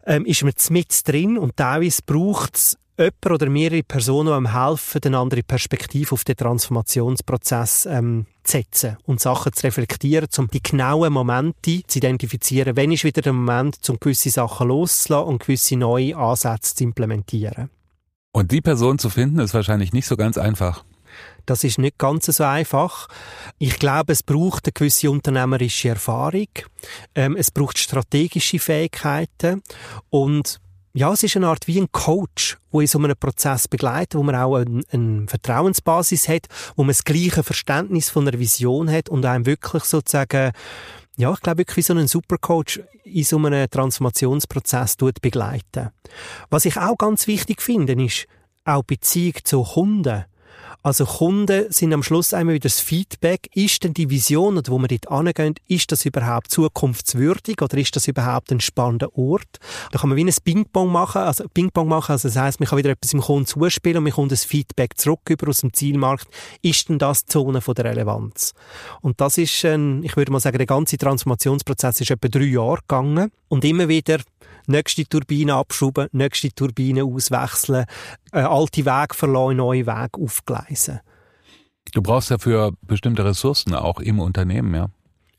ähm, 0.07 0.25
ist 0.25 0.43
man 0.43 0.55
mit 0.71 1.09
drin 1.09 1.37
und 1.37 1.57
teilweise 1.57 2.03
braucht 2.05 2.57
es 2.57 2.79
jemand 2.99 3.27
oder 3.27 3.49
mehrere 3.49 3.83
Personen, 3.83 4.45
die 4.45 4.53
helfen, 4.53 5.01
eine 5.05 5.19
andere 5.19 5.43
Perspektive 5.43 6.13
auf 6.13 6.25
den 6.25 6.37
Transformationsprozess 6.37 7.87
ähm, 7.87 8.27
zu 8.43 8.59
setzen 8.59 8.97
und 9.05 9.21
Sachen 9.21 9.53
zu 9.53 9.67
reflektieren, 9.67 10.29
um 10.39 10.49
die 10.49 10.63
genauen 10.63 11.13
Momente 11.13 11.83
zu 11.87 11.99
identifizieren. 11.99 12.77
Wann 12.77 12.93
ist 12.93 13.05
wieder 13.05 13.23
der 13.23 13.33
Moment, 13.33 13.79
um 13.89 14.01
gewisse 14.01 14.31
Sachen 14.31 14.69
loszulassen 14.69 15.29
und 15.29 15.41
gewisse 15.41 15.77
neue 15.77 16.17
Ansätze 16.17 16.75
zu 16.75 16.85
implementieren. 16.85 17.71
Und 18.33 18.53
die 18.53 18.61
Person 18.61 18.99
zu 18.99 19.11
finden, 19.11 19.39
ist 19.39 19.55
wahrscheinlich 19.55 19.93
nicht 19.93 20.07
so 20.07 20.17
ganz 20.17 20.39
einfach. 20.39 20.85
Das 21.47 21.65
ist 21.65 21.79
nicht 21.79 21.99
ganz 21.99 22.27
so 22.27 22.45
einfach. 22.45 23.09
Ich 23.59 23.79
glaube, 23.79 24.13
es 24.13 24.23
braucht 24.23 24.67
eine 24.67 24.73
gewisse 24.73 25.11
unternehmerische 25.11 25.89
Erfahrung. 25.89 26.49
Ähm, 27.15 27.37
es 27.37 27.51
braucht 27.51 27.79
strategische 27.79 28.59
Fähigkeiten 28.59 29.63
und 30.11 30.61
ja, 30.95 31.13
es 31.13 31.23
ist 31.23 31.37
eine 31.37 31.49
Art 31.49 31.67
wie 31.69 31.81
ein 31.81 31.93
Coach, 31.93 32.59
wo 32.71 32.81
in 32.81 32.87
so 32.87 32.99
einem 32.99 33.15
Prozess 33.19 33.69
begleitet, 33.69 34.17
wo 34.17 34.23
man 34.23 34.35
auch 34.35 34.57
eine, 34.57 34.83
eine 34.91 35.27
Vertrauensbasis 35.29 36.29
hat, 36.29 36.47
wo 36.77 36.83
man 36.83 36.89
das 36.89 37.05
gleiche 37.05 37.43
Verständnis 37.43 38.11
von 38.11 38.27
einer 38.27 38.39
Vision 38.39 38.91
hat 38.91 39.09
und 39.09 39.25
einem 39.25 39.47
wirklich 39.47 39.85
sozusagen 39.85 40.53
ja, 41.19 41.33
ich 41.33 41.41
glaube 41.41 41.59
wirklich 41.59 41.79
wie 41.79 41.83
so 41.83 41.95
ein 41.95 42.07
Supercoach 42.07 42.81
in 43.03 43.25
so 43.25 43.39
einem 43.39 43.69
Transformationsprozess 43.69 44.97
begleiten. 44.97 45.91
Was 46.49 46.65
ich 46.65 46.77
auch 46.77 46.97
ganz 46.97 47.27
wichtig 47.27 47.61
finde, 47.61 48.01
ist 48.01 48.29
auch 48.65 48.85
Beziehung 48.85 49.35
zu 49.43 49.65
Kunden. 49.65 50.27
Also 50.89 51.05
Kunden 51.05 51.71
sind 51.71 51.93
am 51.93 52.03
Schluss 52.03 52.33
einmal 52.33 52.55
wieder 52.55 52.63
das 52.63 52.81
Feedback. 52.81 53.51
Ist 53.55 53.85
denn 53.85 53.93
die 53.93 54.09
Vision, 54.09 54.57
oder 54.57 54.73
wo 54.73 54.79
wir 54.79 54.89
dort 54.89 55.11
angehen, 55.11 55.55
ist 55.67 55.93
das 55.93 56.07
überhaupt 56.07 56.51
zukunftswürdig 56.51 57.61
oder 57.61 57.77
ist 57.77 57.95
das 57.95 58.09
überhaupt 58.09 58.51
ein 58.53 58.61
spannender 58.61 59.15
Ort? 59.15 59.59
Da 59.93 59.99
kann 59.99 60.09
man 60.09 60.17
wie 60.17 60.25
ein 60.25 60.35
Ping-Pong 60.43 60.91
machen. 60.91 61.21
Also 61.21 61.45
Ping-Pong 61.53 61.89
machen, 61.89 62.13
also 62.13 62.29
das 62.29 62.39
heisst, 62.39 62.61
man 62.61 62.71
kann 62.71 62.79
wieder 62.79 62.89
etwas 62.89 63.13
im 63.13 63.21
Kunden 63.21 63.45
zuspielen 63.45 63.99
und 63.99 64.05
man 64.05 64.15
kommt 64.15 64.33
das 64.33 64.47
Feedback 64.47 64.97
zurück 64.97 65.21
über 65.29 65.51
aus 65.51 65.61
dem 65.61 65.75
Zielmarkt. 65.75 66.27
Ist 66.63 66.89
denn 66.89 66.99
das 66.99 67.27
die 67.27 67.33
Zone 67.33 67.61
von 67.61 67.75
der 67.75 67.85
Relevanz? 67.85 68.55
Und 69.03 69.21
das 69.21 69.37
ist, 69.37 69.67
ein, 69.67 70.03
ich 70.05 70.17
würde 70.17 70.33
mal 70.33 70.41
sagen, 70.41 70.57
der 70.57 70.67
ganze 70.67 70.97
Transformationsprozess 70.97 72.01
ist 72.01 72.11
etwa 72.11 72.29
drei 72.29 72.45
Jahre 72.45 72.79
gegangen 72.79 73.31
und 73.49 73.63
immer 73.67 73.89
wieder 73.89 74.21
nächste 74.69 75.05
Turbine 75.05 75.55
abschrauben, 75.55 76.09
nächste 76.13 76.53
Turbine 76.53 77.05
auswechseln, 77.05 77.87
äh, 78.33 78.41
alte 78.41 78.85
Wege 78.85 79.15
verlassen, 79.15 79.57
neue 79.57 79.87
Wege 79.87 80.23
aufgleisen. 80.23 81.01
Du 81.93 82.03
brauchst 82.03 82.31
dafür 82.31 82.73
bestimmte 82.83 83.25
Ressourcen 83.25 83.75
auch 83.75 84.01
im 84.01 84.21
Unternehmen, 84.21 84.75
ja? 84.75 84.89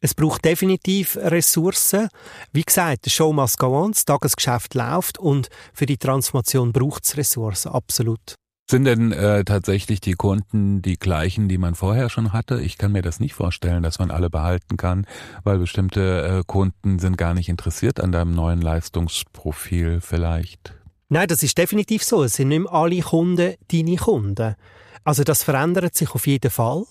Es 0.02 0.14
braucht 0.14 0.46
definitiv 0.46 1.18
Ressourcen. 1.18 2.08
Wie 2.54 2.62
gesagt, 2.62 3.06
der 3.06 3.12
Show 3.12 3.34
must 3.34 3.60
go 3.60 3.68
on, 3.68 3.92
das 3.92 4.06
Tagesgeschäft 4.06 4.74
läuft 4.74 5.18
und 5.20 5.50
für 5.74 5.86
die 5.86 5.98
Transformation 5.98 6.72
braucht 6.72 7.04
es 7.04 7.18
Ressourcen, 7.18 7.74
absolut. 7.74 8.36
Sind 8.70 8.86
denn 8.86 9.12
äh, 9.12 9.44
tatsächlich 9.46 10.00
die 10.00 10.14
Kunden 10.14 10.84
die 10.84 11.00
gleichen, 11.00 11.50
die 11.50 11.58
man 11.58 11.74
vorher 11.74 12.08
schon 12.08 12.34
hatte? 12.34 12.62
Ich 12.62 12.78
kann 12.78 12.92
mir 12.92 13.02
das 13.02 13.20
nicht 13.20 13.34
vorstellen, 13.34 13.82
dass 13.82 13.98
man 13.98 14.12
alle 14.12 14.30
behalten 14.30 14.78
kann, 14.78 15.08
weil 15.44 15.58
bestimmte 15.58 16.42
äh, 16.42 16.44
Kunden 16.46 17.00
sind 17.00 17.18
gar 17.18 17.34
nicht 17.34 17.50
interessiert 17.50 18.00
an 18.00 18.12
deinem 18.12 18.36
neuen 18.36 18.62
Leistungsprofil 18.62 20.02
vielleicht. 20.02 20.76
Nein, 21.08 21.28
das 21.28 21.42
ist 21.42 21.58
definitiv 21.58 22.04
so. 22.04 22.22
Es 22.22 22.36
sind 22.36 22.50
nicht 22.50 22.70
alle 22.70 23.02
Kunden 23.02 23.56
deine 23.72 23.96
Kunden. 23.96 24.56
Also 25.04 25.24
das 25.24 25.42
verändert 25.42 25.96
sich 25.96 26.14
auf 26.14 26.28
jeden 26.28 26.52
Fall. 26.52 26.84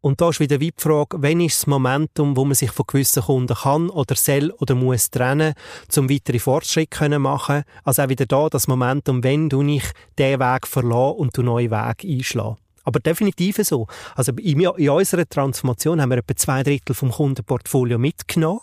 Und 0.00 0.20
da 0.20 0.28
ist 0.28 0.40
wieder 0.40 0.58
die 0.58 0.72
Frage, 0.76 1.16
wann 1.20 1.40
ist 1.40 1.58
das 1.58 1.66
Momentum, 1.66 2.36
wo 2.36 2.44
man 2.44 2.54
sich 2.54 2.70
von 2.70 2.86
gewissen 2.86 3.22
Kunden 3.22 3.54
kann 3.54 3.90
oder 3.90 4.14
soll 4.14 4.52
oder 4.58 4.74
muss 4.74 5.10
trennen, 5.10 5.54
zum 5.88 6.10
weitere 6.10 6.38
Fortschritte 6.38 6.96
können 6.96 7.22
machen. 7.22 7.64
Also 7.84 8.02
auch 8.02 8.08
wieder 8.08 8.26
da 8.26 8.48
das 8.48 8.68
Momentum, 8.68 9.22
wenn 9.24 9.48
du 9.48 9.62
nicht 9.62 9.92
den 10.18 10.38
Weg 10.38 10.66
verlassen 10.66 11.16
und 11.18 11.36
du 11.36 11.42
neue 11.42 11.70
Weg 11.70 12.04
einschlagen. 12.04 12.56
Aber 12.84 13.00
definitiv 13.00 13.56
so. 13.56 13.88
Also 14.14 14.32
in, 14.32 14.60
in 14.60 14.90
unserer 14.90 15.28
Transformation 15.28 16.00
haben 16.00 16.10
wir 16.10 16.18
etwa 16.18 16.36
zwei 16.36 16.62
Drittel 16.62 16.94
vom 16.94 17.10
Kundenportfolio 17.10 17.98
mitgenommen 17.98 18.60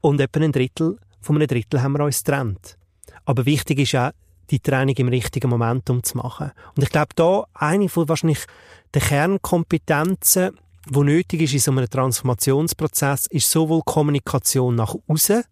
und 0.00 0.20
etwa 0.20 0.40
ein 0.40 0.52
Drittel 0.52 0.98
von 1.20 1.36
einem 1.36 1.48
Drittel 1.48 1.82
haben 1.82 1.92
wir 1.92 2.04
uns 2.04 2.22
getrennt. 2.22 2.78
Aber 3.24 3.44
wichtig 3.44 3.80
ist 3.80 3.96
auch, 3.96 4.12
die 4.50 4.60
Training 4.60 4.94
im 4.96 5.08
richtigen 5.08 5.50
Momentum 5.50 6.04
zu 6.04 6.16
machen. 6.18 6.52
Und 6.76 6.82
ich 6.82 6.90
glaube, 6.90 7.14
da 7.16 7.46
eine 7.54 7.88
von 7.88 8.08
wahrscheinlich 8.08 8.46
der 8.94 9.02
Kernkompetenzen, 9.02 10.58
die 10.88 11.00
nötig 11.00 11.42
ist 11.42 11.52
in 11.54 11.58
so 11.60 11.70
einem 11.72 11.88
Transformationsprozess, 11.88 13.26
ist 13.26 13.50
sowohl 13.50 13.82
Kommunikation 13.84 14.74
nach 14.74 14.94
außen, 15.08 15.42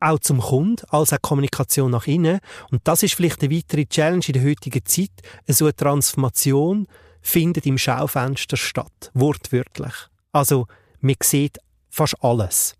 auch 0.00 0.18
zum 0.20 0.40
Kunden, 0.40 0.84
als 0.90 1.12
auch 1.12 1.20
Kommunikation 1.20 1.90
nach 1.90 2.06
innen. 2.06 2.40
Und 2.70 2.80
das 2.84 3.02
ist 3.02 3.14
vielleicht 3.14 3.42
eine 3.42 3.54
weitere 3.54 3.86
Challenge 3.86 4.24
in 4.26 4.32
der 4.32 4.44
heutigen 4.44 4.84
Zeit. 4.84 5.10
So 5.46 5.66
eine 5.66 5.74
Transformation 5.74 6.86
findet 7.20 7.66
im 7.66 7.78
Schaufenster 7.78 8.56
statt, 8.56 9.10
wortwörtlich. 9.14 9.94
Also, 10.32 10.66
man 11.00 11.16
sieht 11.22 11.58
fast 11.90 12.16
alles. 12.22 12.74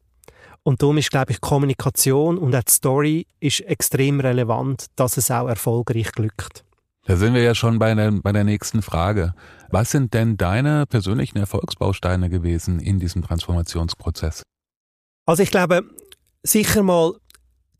Und 0.62 0.82
darum 0.82 0.98
ist, 0.98 1.10
glaube 1.10 1.32
ich, 1.32 1.40
Kommunikation 1.40 2.38
und 2.38 2.54
auch 2.54 2.62
die 2.62 2.72
Story 2.72 3.26
ist 3.40 3.60
extrem 3.60 4.20
relevant, 4.20 4.86
dass 4.96 5.16
es 5.16 5.30
auch 5.30 5.48
erfolgreich 5.48 6.12
glückt. 6.12 6.64
Da 7.08 7.16
sind 7.16 7.32
wir 7.32 7.42
ja 7.42 7.54
schon 7.54 7.78
bei 7.78 7.94
der, 7.94 8.12
bei 8.12 8.32
der 8.32 8.44
nächsten 8.44 8.82
Frage. 8.82 9.32
Was 9.70 9.90
sind 9.90 10.12
denn 10.12 10.36
deine 10.36 10.84
persönlichen 10.84 11.38
Erfolgsbausteine 11.38 12.28
gewesen 12.28 12.80
in 12.80 12.98
diesem 12.98 13.22
Transformationsprozess? 13.22 14.42
Also 15.24 15.42
ich 15.42 15.50
glaube, 15.50 15.84
sicher 16.42 16.82
mal 16.82 17.14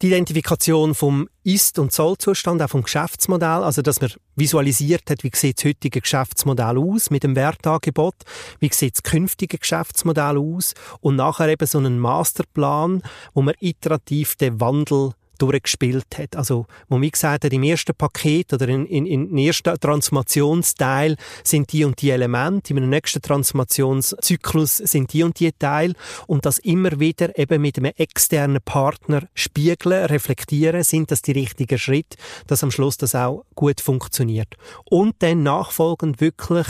die 0.01 0.07
Identifikation 0.07 0.95
vom 0.95 1.29
Ist- 1.45 1.79
und 1.79 1.93
Soll-Zustand, 1.93 2.63
auch 2.63 2.71
vom 2.71 2.85
Geschäftsmodell, 2.85 3.65
also 3.65 3.83
dass 3.83 4.01
man 4.01 4.11
visualisiert 4.35 5.11
hat, 5.11 5.23
wie 5.23 5.31
sieht 5.35 5.59
das 5.59 5.67
heutige 5.67 6.01
Geschäftsmodell 6.01 6.79
aus 6.79 7.11
mit 7.11 7.23
dem 7.23 7.37
Wertangebot, 7.37 8.15
wie 8.61 8.71
sieht 8.73 8.95
das 8.95 9.03
künftige 9.03 9.59
Geschäftsmodell 9.59 10.39
aus 10.39 10.73
und 11.01 11.17
nachher 11.17 11.49
eben 11.49 11.67
so 11.67 11.77
einen 11.77 11.99
Masterplan, 11.99 13.03
wo 13.35 13.43
man 13.43 13.55
iterativ 13.61 14.37
den 14.37 14.59
Wandel 14.59 15.13
durchgespielt 15.38 16.18
hat. 16.18 16.37
Also, 16.37 16.66
wo 16.88 17.00
wie 17.00 17.11
gesagt 17.11 17.45
hat, 17.45 17.52
im 17.52 17.62
ersten 17.62 17.95
Paket 17.95 18.52
oder 18.52 18.68
in, 18.68 18.87
in, 18.87 19.07
in 19.07 19.38
ersten 19.38 19.78
Transformationsteil 19.78 21.16
sind 21.45 21.73
die 21.73 21.85
und 21.85 22.00
die 22.02 22.11
Elemente, 22.11 22.75
im 22.75 22.88
nächsten 22.88 23.23
Transformationszyklus 23.23 24.78
sind 24.78 25.12
die 25.12 25.23
und 25.23 25.38
die 25.40 25.52
Teile 25.52 25.95
und 26.26 26.45
das 26.47 26.59
immer 26.59 27.00
wieder 27.00 27.38
eben 27.38 27.62
mit 27.62 27.78
einem 27.78 27.92
externen 27.97 28.61
Partner 28.62 29.28
spiegeln, 29.35 30.07
reflektieren, 30.07 30.83
sind 30.83 31.11
das 31.11 31.23
die 31.23 31.33
richtigen 31.33 31.78
Schritte, 31.78 32.18
dass 32.47 32.62
am 32.62 32.71
Schluss 32.71 32.97
das 32.97 33.14
auch 33.14 33.45
gut 33.54 33.80
funktioniert. 33.80 34.54
Und 34.85 35.16
dann 35.21 35.42
nachfolgend 35.42 36.21
wirklich 36.21 36.66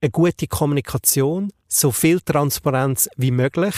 eine 0.00 0.10
gute 0.10 0.46
Kommunikation, 0.48 1.52
so 1.68 1.92
viel 1.92 2.20
Transparenz 2.20 3.08
wie 3.16 3.30
möglich, 3.30 3.74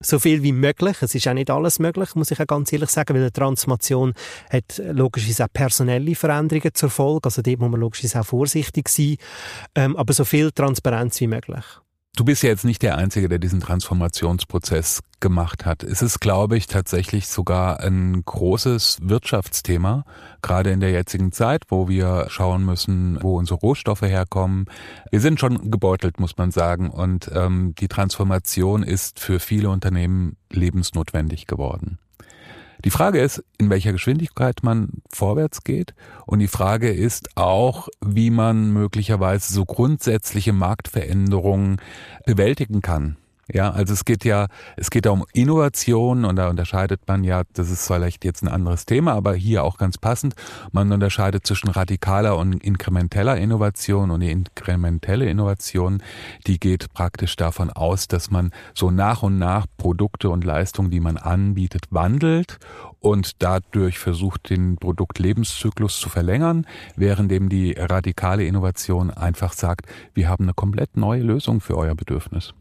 so 0.00 0.18
viel 0.18 0.42
wie 0.42 0.52
möglich. 0.52 0.96
Es 1.00 1.14
ist 1.14 1.26
auch 1.26 1.34
nicht 1.34 1.50
alles 1.50 1.78
möglich, 1.78 2.14
muss 2.14 2.30
ich 2.30 2.40
auch 2.40 2.46
ganz 2.46 2.72
ehrlich 2.72 2.90
sagen, 2.90 3.14
weil 3.14 3.22
eine 3.22 3.32
Transformation 3.32 4.14
hat 4.50 4.80
logischerweise 4.92 5.44
auch 5.44 5.52
personelle 5.52 6.14
Veränderungen 6.14 6.74
zur 6.74 6.90
Folge. 6.90 7.26
Also 7.26 7.42
dort 7.42 7.58
muss 7.58 7.70
man 7.70 7.80
logischerweise 7.80 8.20
auch 8.20 8.26
vorsichtig 8.26 8.88
sein. 8.88 9.16
Ähm, 9.74 9.96
aber 9.96 10.12
so 10.12 10.24
viel 10.24 10.52
Transparenz 10.52 11.20
wie 11.20 11.26
möglich. 11.26 11.64
Du 12.16 12.24
bist 12.24 12.42
ja 12.42 12.48
jetzt 12.48 12.64
nicht 12.64 12.80
der 12.80 12.96
Einzige, 12.96 13.28
der 13.28 13.38
diesen 13.38 13.60
Transformationsprozess 13.60 15.02
gemacht 15.20 15.66
hat. 15.66 15.82
Es 15.82 16.00
ist, 16.00 16.18
glaube 16.18 16.56
ich, 16.56 16.66
tatsächlich 16.66 17.28
sogar 17.28 17.80
ein 17.80 18.24
großes 18.24 19.00
Wirtschaftsthema, 19.02 20.06
gerade 20.40 20.70
in 20.70 20.80
der 20.80 20.92
jetzigen 20.92 21.30
Zeit, 21.30 21.64
wo 21.68 21.90
wir 21.90 22.24
schauen 22.30 22.64
müssen, 22.64 23.22
wo 23.22 23.36
unsere 23.36 23.60
Rohstoffe 23.60 24.00
herkommen. 24.00 24.64
Wir 25.10 25.20
sind 25.20 25.38
schon 25.40 25.70
gebeutelt, 25.70 26.18
muss 26.18 26.38
man 26.38 26.50
sagen, 26.52 26.88
und 26.88 27.30
ähm, 27.34 27.74
die 27.78 27.88
Transformation 27.88 28.82
ist 28.82 29.20
für 29.20 29.38
viele 29.38 29.68
Unternehmen 29.68 30.38
lebensnotwendig 30.50 31.46
geworden. 31.46 31.98
Die 32.84 32.90
Frage 32.90 33.20
ist, 33.20 33.42
in 33.58 33.70
welcher 33.70 33.92
Geschwindigkeit 33.92 34.62
man 34.62 35.02
vorwärts 35.10 35.64
geht. 35.64 35.94
Und 36.26 36.40
die 36.40 36.48
Frage 36.48 36.90
ist 36.90 37.36
auch, 37.36 37.88
wie 38.04 38.30
man 38.30 38.72
möglicherweise 38.72 39.52
so 39.52 39.64
grundsätzliche 39.64 40.52
Marktveränderungen 40.52 41.80
bewältigen 42.24 42.82
kann. 42.82 43.16
Ja, 43.52 43.70
also 43.70 43.92
es 43.92 44.04
geht 44.04 44.24
ja, 44.24 44.48
es 44.76 44.90
geht 44.90 45.06
ja 45.06 45.12
um 45.12 45.24
Innovation 45.32 46.24
und 46.24 46.34
da 46.34 46.48
unterscheidet 46.48 47.02
man 47.06 47.22
ja, 47.22 47.42
das 47.52 47.70
ist 47.70 47.86
vielleicht 47.86 48.24
jetzt 48.24 48.42
ein 48.42 48.48
anderes 48.48 48.86
Thema, 48.86 49.12
aber 49.12 49.34
hier 49.34 49.62
auch 49.62 49.78
ganz 49.78 49.98
passend. 49.98 50.34
Man 50.72 50.90
unterscheidet 50.90 51.46
zwischen 51.46 51.68
radikaler 51.68 52.36
und 52.38 52.54
inkrementeller 52.54 53.36
Innovation 53.36 54.10
und 54.10 54.18
die 54.20 54.32
inkrementelle 54.32 55.30
Innovation, 55.30 56.02
die 56.48 56.58
geht 56.58 56.92
praktisch 56.92 57.36
davon 57.36 57.70
aus, 57.70 58.08
dass 58.08 58.32
man 58.32 58.50
so 58.74 58.90
nach 58.90 59.22
und 59.22 59.38
nach 59.38 59.66
Produkte 59.76 60.28
und 60.28 60.42
Leistungen, 60.42 60.90
die 60.90 61.00
man 61.00 61.16
anbietet, 61.16 61.84
wandelt 61.90 62.58
und 62.98 63.42
dadurch 63.44 64.00
versucht, 64.00 64.50
den 64.50 64.76
Produktlebenszyklus 64.76 66.00
zu 66.00 66.08
verlängern, 66.08 66.66
während 66.96 67.30
eben 67.30 67.48
die 67.48 67.76
radikale 67.78 68.44
Innovation 68.44 69.12
einfach 69.12 69.52
sagt, 69.52 69.86
wir 70.14 70.28
haben 70.28 70.46
eine 70.46 70.54
komplett 70.54 70.96
neue 70.96 71.22
Lösung 71.22 71.60
für 71.60 71.76
euer 71.76 71.94
Bedürfnis. 71.94 72.52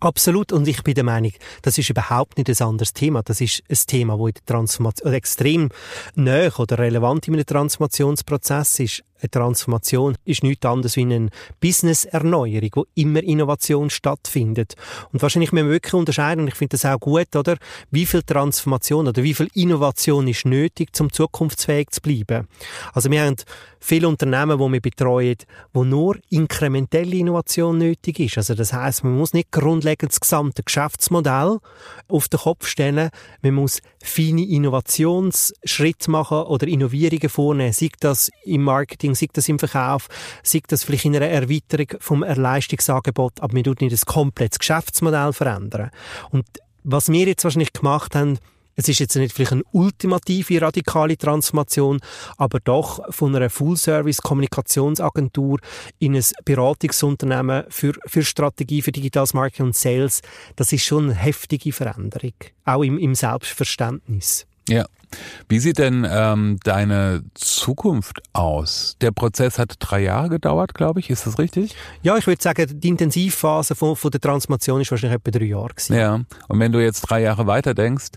Absolut. 0.00 0.52
Und 0.52 0.66
ich 0.66 0.82
bin 0.82 0.94
der 0.94 1.04
Meinung, 1.04 1.32
das 1.62 1.78
ist 1.78 1.90
überhaupt 1.90 2.38
nicht 2.38 2.48
ein 2.48 2.66
anderes 2.66 2.92
Thema. 2.92 3.22
Das 3.22 3.40
ist 3.40 3.62
ein 3.68 3.76
Thema, 3.86 4.16
das 4.16 4.28
in 4.28 4.34
der 4.34 4.44
Transformation 4.46 5.12
extrem 5.12 5.68
näher 6.14 6.58
oder 6.58 6.78
relevant 6.78 7.28
in 7.28 7.34
einem 7.34 7.46
Transformationsprozess 7.46 8.80
ist 8.80 9.04
eine 9.22 9.30
Transformation 9.30 10.16
ist 10.24 10.42
nichts 10.42 10.66
anderes 10.66 10.96
wie 10.96 11.02
eine 11.02 11.28
Business-Erneuerung, 11.60 12.70
wo 12.74 12.86
immer 12.94 13.22
Innovation 13.22 13.90
stattfindet. 13.90 14.74
Und 15.12 15.22
wahrscheinlich 15.22 15.52
müssen 15.52 15.66
wir 15.66 15.72
wirklich 15.72 15.94
unterscheiden, 15.94 16.42
und 16.42 16.48
ich 16.48 16.54
finde 16.54 16.76
das 16.76 16.84
auch 16.84 16.98
gut, 16.98 17.34
oder? 17.36 17.56
Wie 17.90 18.06
viel 18.06 18.22
Transformation 18.22 19.08
oder 19.08 19.22
wie 19.22 19.34
viel 19.34 19.48
Innovation 19.54 20.28
ist 20.28 20.44
nötig, 20.44 20.90
um 21.00 21.12
zukunftsfähig 21.12 21.90
zu 21.90 22.00
bleiben? 22.00 22.48
Also 22.92 23.10
wir 23.10 23.22
haben 23.22 23.36
viele 23.82 24.08
Unternehmen, 24.08 24.58
die 24.58 24.72
wir 24.72 24.80
betreuen, 24.80 25.36
wo 25.72 25.84
nur 25.84 26.16
inkrementelle 26.30 27.16
Innovation 27.16 27.78
nötig 27.78 28.20
ist. 28.20 28.38
Also 28.38 28.54
das 28.54 28.72
heißt, 28.72 29.04
man 29.04 29.16
muss 29.16 29.32
nicht 29.32 29.50
grundlegend 29.50 30.12
das 30.12 30.20
gesamte 30.20 30.62
Geschäftsmodell 30.62 31.58
auf 32.08 32.28
den 32.28 32.40
Kopf 32.40 32.66
stellen. 32.66 33.10
Man 33.42 33.54
muss 33.54 33.80
feine 34.02 34.46
Innovationsschritte 34.46 36.10
machen 36.10 36.42
oder 36.42 36.66
Innovierungen 36.66 37.28
vornehmen, 37.28 37.72
sei 37.72 37.90
das 38.00 38.30
im 38.44 38.62
Marketing 38.62 39.11
Marketing, 39.12 39.14
sei 39.14 39.28
das 39.32 39.48
im 39.48 39.58
Verkauf, 39.58 40.08
sei 40.42 40.60
das 40.66 40.84
vielleicht 40.84 41.04
in 41.04 41.16
einer 41.16 41.28
Erweiterung 41.28 42.00
vom 42.00 42.22
Leistungsangebot, 42.22 43.40
aber 43.40 43.54
wir 43.54 43.64
tun 43.64 43.76
nicht 43.80 43.92
das 43.92 44.06
komplettes 44.06 44.58
Geschäftsmodell 44.58 45.32
verändern. 45.32 45.90
Und 46.30 46.46
was 46.84 47.10
wir 47.10 47.26
jetzt 47.26 47.44
wahrscheinlich 47.44 47.72
gemacht 47.72 48.14
haben, 48.14 48.38
es 48.74 48.88
ist 48.88 49.00
jetzt 49.00 49.16
nicht 49.16 49.34
vielleicht 49.34 49.52
eine 49.52 49.64
ultimative 49.72 50.62
radikale 50.62 51.18
Transformation, 51.18 52.00
aber 52.38 52.58
doch 52.58 53.00
von 53.12 53.36
einer 53.36 53.50
Full-Service-Kommunikationsagentur 53.50 55.58
in 55.98 56.16
ein 56.16 56.24
Beratungsunternehmen 56.46 57.64
für, 57.68 57.92
für 58.06 58.22
Strategie, 58.22 58.80
für 58.80 58.92
Digitales 58.92 59.34
Marketing 59.34 59.66
und 59.66 59.76
Sales. 59.76 60.22
Das 60.56 60.72
ist 60.72 60.86
schon 60.86 61.04
eine 61.04 61.14
heftige 61.14 61.70
Veränderung, 61.70 62.32
auch 62.64 62.82
im, 62.82 62.96
im 62.96 63.14
Selbstverständnis. 63.14 64.46
Ja. 64.68 64.86
Wie 65.48 65.58
sieht 65.58 65.78
denn 65.78 66.06
ähm, 66.10 66.58
deine 66.64 67.22
Zukunft 67.34 68.22
aus? 68.32 68.96
Der 69.00 69.10
Prozess 69.10 69.58
hat 69.58 69.74
drei 69.78 70.00
Jahre 70.00 70.30
gedauert, 70.30 70.74
glaube 70.74 71.00
ich. 71.00 71.10
Ist 71.10 71.26
das 71.26 71.38
richtig? 71.38 71.76
Ja, 72.02 72.16
ich 72.16 72.26
würde 72.26 72.42
sagen, 72.42 72.66
die 72.80 72.88
Intensivphase 72.88 73.74
von, 73.74 73.94
von 73.94 74.10
der 74.10 74.20
Transformation 74.20 74.80
ist 74.80 74.90
wahrscheinlich 74.90 75.18
etwa 75.18 75.30
drei 75.30 75.44
Jahre 75.44 75.68
gewesen. 75.68 75.94
Ja. 75.94 76.20
Und 76.48 76.60
wenn 76.60 76.72
du 76.72 76.82
jetzt 76.82 77.02
drei 77.02 77.20
Jahre 77.20 77.46
weiter 77.46 77.74
denkst, 77.74 78.12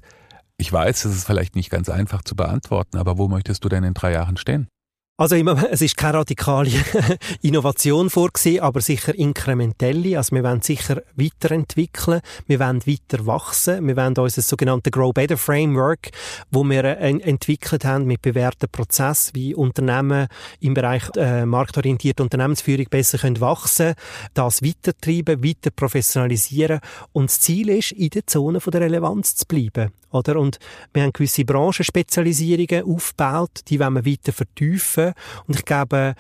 ich 0.58 0.72
weiß, 0.72 1.04
das 1.04 1.14
ist 1.14 1.26
vielleicht 1.26 1.56
nicht 1.56 1.70
ganz 1.70 1.90
einfach 1.90 2.24
zu 2.24 2.36
beantworten, 2.36 2.98
aber 2.98 3.18
wo 3.18 3.28
möchtest 3.28 3.66
du 3.66 3.70
denn 3.70 3.84
in 3.84 3.94
drei 3.94 4.14
Jahren 4.14 4.38
stehen? 4.38 4.70
Also 5.18 5.38
es 5.38 5.82
ist 5.82 5.96
keine 5.96 6.18
radikale 6.18 6.72
Innovation 7.42 8.10
vorgesehen, 8.10 8.62
aber 8.62 8.82
sicher 8.82 9.16
inkrementelle. 9.16 10.18
Also 10.18 10.36
wir 10.36 10.44
wollen 10.44 10.62
sicher 10.62 11.04
weiterentwickeln, 11.16 12.20
wir 12.48 12.60
wollen 12.60 12.86
weiter 12.86 13.26
wachsen, 13.26 13.88
wir 13.88 13.96
wollen 13.96 14.18
unser 14.18 14.42
sogenannte 14.42 14.92
Grow 14.92 15.14
Better 15.14 15.38
Framework, 15.38 16.10
wo 16.52 16.66
wir 16.66 16.84
äh, 16.84 17.18
entwickelt 17.22 17.86
haben 17.86 18.08
mit 18.08 18.24
bewährten 18.24 18.68
Prozessen, 18.70 19.36
wie 19.36 19.56
Unternehmen 19.56 20.28
im 20.60 20.74
Bereich 20.74 21.04
äh, 21.16 21.46
marktorientierte 21.46 22.22
Unternehmensführung 22.22 22.88
besser 22.90 23.18
können 23.18 23.40
wachsen, 23.40 23.94
das 24.34 24.64
weitertreiben, 24.64 25.42
weiter 25.42 25.72
professionalisieren 25.72 26.82
und 27.14 27.30
das 27.30 27.40
Ziel 27.40 27.70
ist, 27.70 27.94
in 27.94 28.10
der 28.10 28.28
Zone 28.28 28.60
von 28.60 28.72
der 28.72 28.82
Relevanz 28.82 29.38
zu 29.38 29.46
bleiben. 29.46 29.94
Oder? 30.16 30.40
Und 30.40 30.60
wir 30.94 31.04
haben 31.04 31.14
gewisse 31.14 31.44
Branchenspezialisierungen 31.44 32.86
aufgebaut, 32.86 33.62
die 33.68 33.80
wollen 33.80 33.96
wir 33.96 34.06
weiter 34.06 34.32
vertiefen. 34.32 35.05
Und 35.48 35.58
ich 35.58 35.66
glaube, 35.66 36.16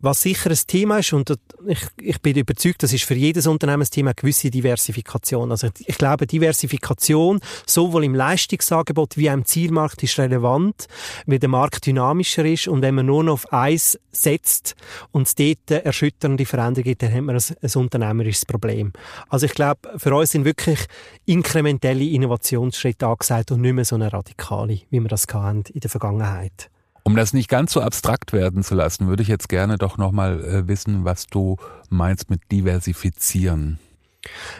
was 0.00 0.22
sicher 0.22 0.50
ein 0.50 0.58
Thema 0.66 0.98
ist, 0.98 1.12
und 1.12 1.30
ich, 1.66 1.80
ich 2.00 2.20
bin 2.22 2.36
überzeugt, 2.36 2.82
das 2.82 2.92
ist 2.92 3.04
für 3.04 3.14
jedes 3.14 3.46
Unternehmen 3.46 3.82
ein 3.82 3.90
Thema, 3.90 4.10
eine 4.10 4.14
gewisse 4.14 4.50
Diversifikation. 4.50 5.50
Also 5.50 5.68
ich 5.78 5.98
glaube, 5.98 6.26
Diversifikation 6.26 7.40
sowohl 7.66 8.04
im 8.04 8.14
Leistungsangebot 8.14 9.16
wie 9.16 9.28
auch 9.28 9.34
im 9.34 9.44
Zielmarkt 9.44 10.02
ist 10.02 10.18
relevant, 10.18 10.86
weil 11.26 11.38
der 11.38 11.50
Markt 11.50 11.86
dynamischer 11.86 12.44
ist 12.46 12.66
und 12.66 12.80
wenn 12.80 12.94
man 12.94 13.06
nur 13.06 13.24
noch 13.24 13.34
auf 13.34 13.52
eins 13.52 13.98
setzt 14.10 14.74
und 15.12 15.26
es 15.26 15.34
dort 15.34 15.70
erschütternde 15.70 16.46
Veränderungen 16.46 16.84
gibt, 16.84 17.02
dann 17.02 17.12
hat 17.12 17.22
man 17.22 17.36
ein, 17.36 17.42
ein 17.60 17.80
unternehmerisches 17.80 18.46
Problem. 18.46 18.92
Also 19.28 19.46
ich 19.46 19.52
glaube, 19.52 19.80
für 19.98 20.14
uns 20.14 20.30
sind 20.30 20.44
wirklich 20.46 20.78
inkrementelle 21.26 22.04
Innovationsschritte 22.04 23.06
angesagt 23.06 23.52
und 23.52 23.60
nicht 23.60 23.74
mehr 23.74 23.84
so 23.84 23.96
eine 23.96 24.12
radikale, 24.12 24.80
wie 24.88 25.00
wir 25.00 25.08
das 25.08 25.26
in 25.30 25.80
der 25.80 25.90
Vergangenheit. 25.90 26.70
Um 27.02 27.16
das 27.16 27.32
nicht 27.32 27.48
ganz 27.48 27.72
so 27.72 27.80
abstrakt 27.80 28.32
werden 28.32 28.62
zu 28.62 28.74
lassen, 28.74 29.08
würde 29.08 29.22
ich 29.22 29.28
jetzt 29.28 29.48
gerne 29.48 29.78
doch 29.78 29.98
nochmal 29.98 30.44
äh, 30.44 30.68
wissen, 30.68 31.04
was 31.04 31.26
du 31.26 31.56
meinst 31.88 32.30
mit 32.30 32.40
diversifizieren. 32.50 33.78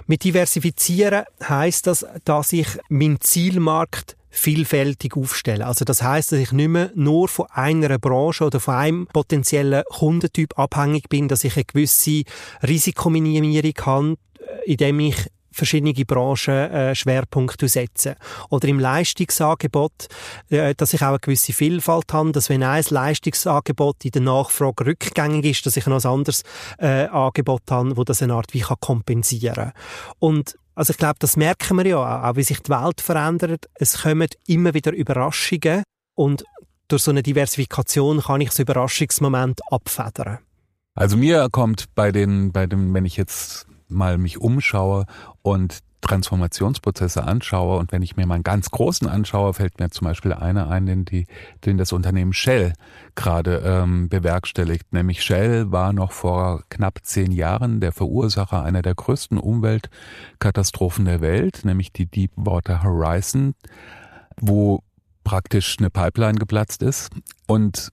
Mit 0.06 0.24
diversifizieren 0.24 1.24
heißt 1.46 1.86
das, 1.86 2.06
dass 2.24 2.52
ich 2.52 2.66
meinen 2.88 3.20
Zielmarkt 3.20 4.16
vielfältig 4.30 5.16
aufstelle. 5.16 5.66
Also 5.66 5.84
das 5.84 6.02
heißt, 6.02 6.32
dass 6.32 6.38
ich 6.38 6.52
nicht 6.52 6.68
mehr 6.68 6.92
nur 6.94 7.28
von 7.28 7.46
einer 7.50 7.98
Branche 7.98 8.44
oder 8.44 8.60
von 8.60 8.74
einem 8.74 9.06
potenziellen 9.06 9.82
Kundentyp 9.90 10.58
abhängig 10.58 11.08
bin, 11.08 11.28
dass 11.28 11.44
ich 11.44 11.56
eine 11.56 11.64
gewisse 11.64 12.22
Risikominimierung 12.62 13.74
habe, 13.84 14.16
indem 14.64 15.00
ich 15.00 15.26
verschiedene 15.60 15.92
Branchen 16.04 16.54
äh, 16.54 16.94
Schwerpunkte 16.94 17.68
setzen. 17.68 18.14
Oder 18.48 18.68
im 18.68 18.80
Leistungsangebot, 18.80 20.08
äh, 20.48 20.74
dass 20.74 20.94
ich 20.94 21.02
auch 21.02 21.08
eine 21.08 21.18
gewisse 21.18 21.52
Vielfalt 21.52 22.12
habe, 22.12 22.32
dass 22.32 22.48
wenn 22.48 22.62
ein 22.62 22.84
Leistungsangebot 22.88 24.04
in 24.04 24.10
der 24.12 24.22
Nachfrage 24.22 24.86
rückgängig 24.86 25.44
ist, 25.44 25.66
dass 25.66 25.76
ich 25.76 25.86
noch 25.86 26.02
ein 26.02 26.10
anderes 26.10 26.42
äh, 26.78 27.06
Angebot 27.06 27.62
habe, 27.70 27.96
wo 27.96 28.04
das 28.04 28.22
eine 28.22 28.34
Art 28.34 28.54
wie 28.54 28.60
kann 28.60 28.78
kompensieren 28.80 29.54
kann. 29.54 29.72
Und 30.18 30.56
also 30.74 30.92
ich 30.92 30.96
glaube, 30.96 31.16
das 31.18 31.36
merken 31.36 31.76
wir 31.76 31.86
ja 31.86 31.98
auch, 31.98 32.30
auch 32.30 32.36
wie 32.36 32.42
sich 32.42 32.60
die 32.60 32.70
Welt 32.70 33.00
verändert. 33.00 33.66
Es 33.74 34.02
kommen 34.02 34.28
immer 34.46 34.72
wieder 34.72 34.92
Überraschungen 34.92 35.82
und 36.14 36.44
durch 36.88 37.02
so 37.02 37.10
eine 37.10 37.22
Diversifikation 37.22 38.20
kann 38.20 38.40
ich 38.40 38.48
das 38.48 38.58
Überraschungsmoment 38.60 39.60
abfedern. 39.70 40.38
Also 40.94 41.16
mir 41.16 41.48
kommt 41.50 41.94
bei 41.94 42.12
den, 42.12 42.52
bei 42.52 42.66
dem, 42.66 42.94
wenn 42.94 43.04
ich 43.04 43.16
jetzt 43.16 43.66
mal 43.90 44.18
mich 44.18 44.40
umschaue 44.40 45.06
und 45.42 45.80
Transformationsprozesse 46.00 47.24
anschaue 47.24 47.78
und 47.78 47.92
wenn 47.92 48.02
ich 48.02 48.16
mir 48.16 48.26
mal 48.26 48.34
einen 48.34 48.42
ganz 48.42 48.70
großen 48.70 49.06
anschaue, 49.06 49.54
fällt 49.54 49.78
mir 49.78 49.90
zum 49.90 50.06
Beispiel 50.06 50.32
einer 50.32 50.68
ein, 50.70 50.86
den, 50.86 51.04
die, 51.04 51.26
den 51.64 51.76
das 51.76 51.92
Unternehmen 51.92 52.32
Shell 52.32 52.72
gerade 53.14 53.62
ähm, 53.64 54.08
bewerkstelligt. 54.08 54.92
Nämlich 54.92 55.22
Shell 55.22 55.70
war 55.70 55.92
noch 55.92 56.12
vor 56.12 56.62
knapp 56.70 57.00
zehn 57.02 57.32
Jahren 57.32 57.80
der 57.80 57.92
Verursacher 57.92 58.62
einer 58.62 58.82
der 58.82 58.94
größten 58.94 59.38
Umweltkatastrophen 59.38 61.04
der 61.04 61.20
Welt, 61.20 61.64
nämlich 61.64 61.92
die 61.92 62.06
Deepwater 62.06 62.82
Horizon, 62.82 63.54
wo 64.40 64.82
praktisch 65.22 65.76
eine 65.78 65.90
Pipeline 65.90 66.38
geplatzt 66.38 66.82
ist 66.82 67.10
und 67.46 67.92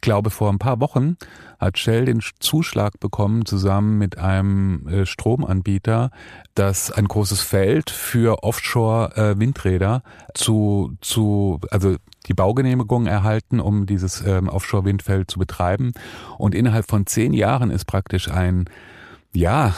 glaube, 0.00 0.30
vor 0.30 0.50
ein 0.50 0.58
paar 0.58 0.80
Wochen 0.80 1.16
hat 1.58 1.78
Shell 1.78 2.06
den 2.06 2.20
Zuschlag 2.40 2.98
bekommen, 3.00 3.44
zusammen 3.44 3.98
mit 3.98 4.18
einem 4.18 4.86
äh, 4.88 5.06
Stromanbieter, 5.06 6.10
das 6.54 6.90
ein 6.90 7.06
großes 7.06 7.40
Feld 7.40 7.90
für 7.90 8.42
Offshore-Windräder 8.42 10.02
äh, 10.04 10.32
zu, 10.34 10.96
zu, 11.00 11.60
also 11.70 11.96
die 12.26 12.34
Baugenehmigung 12.34 13.06
erhalten, 13.06 13.60
um 13.60 13.86
dieses 13.86 14.24
ähm, 14.26 14.48
Offshore-Windfeld 14.48 15.30
zu 15.30 15.38
betreiben. 15.38 15.92
Und 16.38 16.54
innerhalb 16.54 16.88
von 16.88 17.06
zehn 17.06 17.32
Jahren 17.32 17.70
ist 17.70 17.84
praktisch 17.86 18.30
ein 18.30 18.66
ja, 19.32 19.74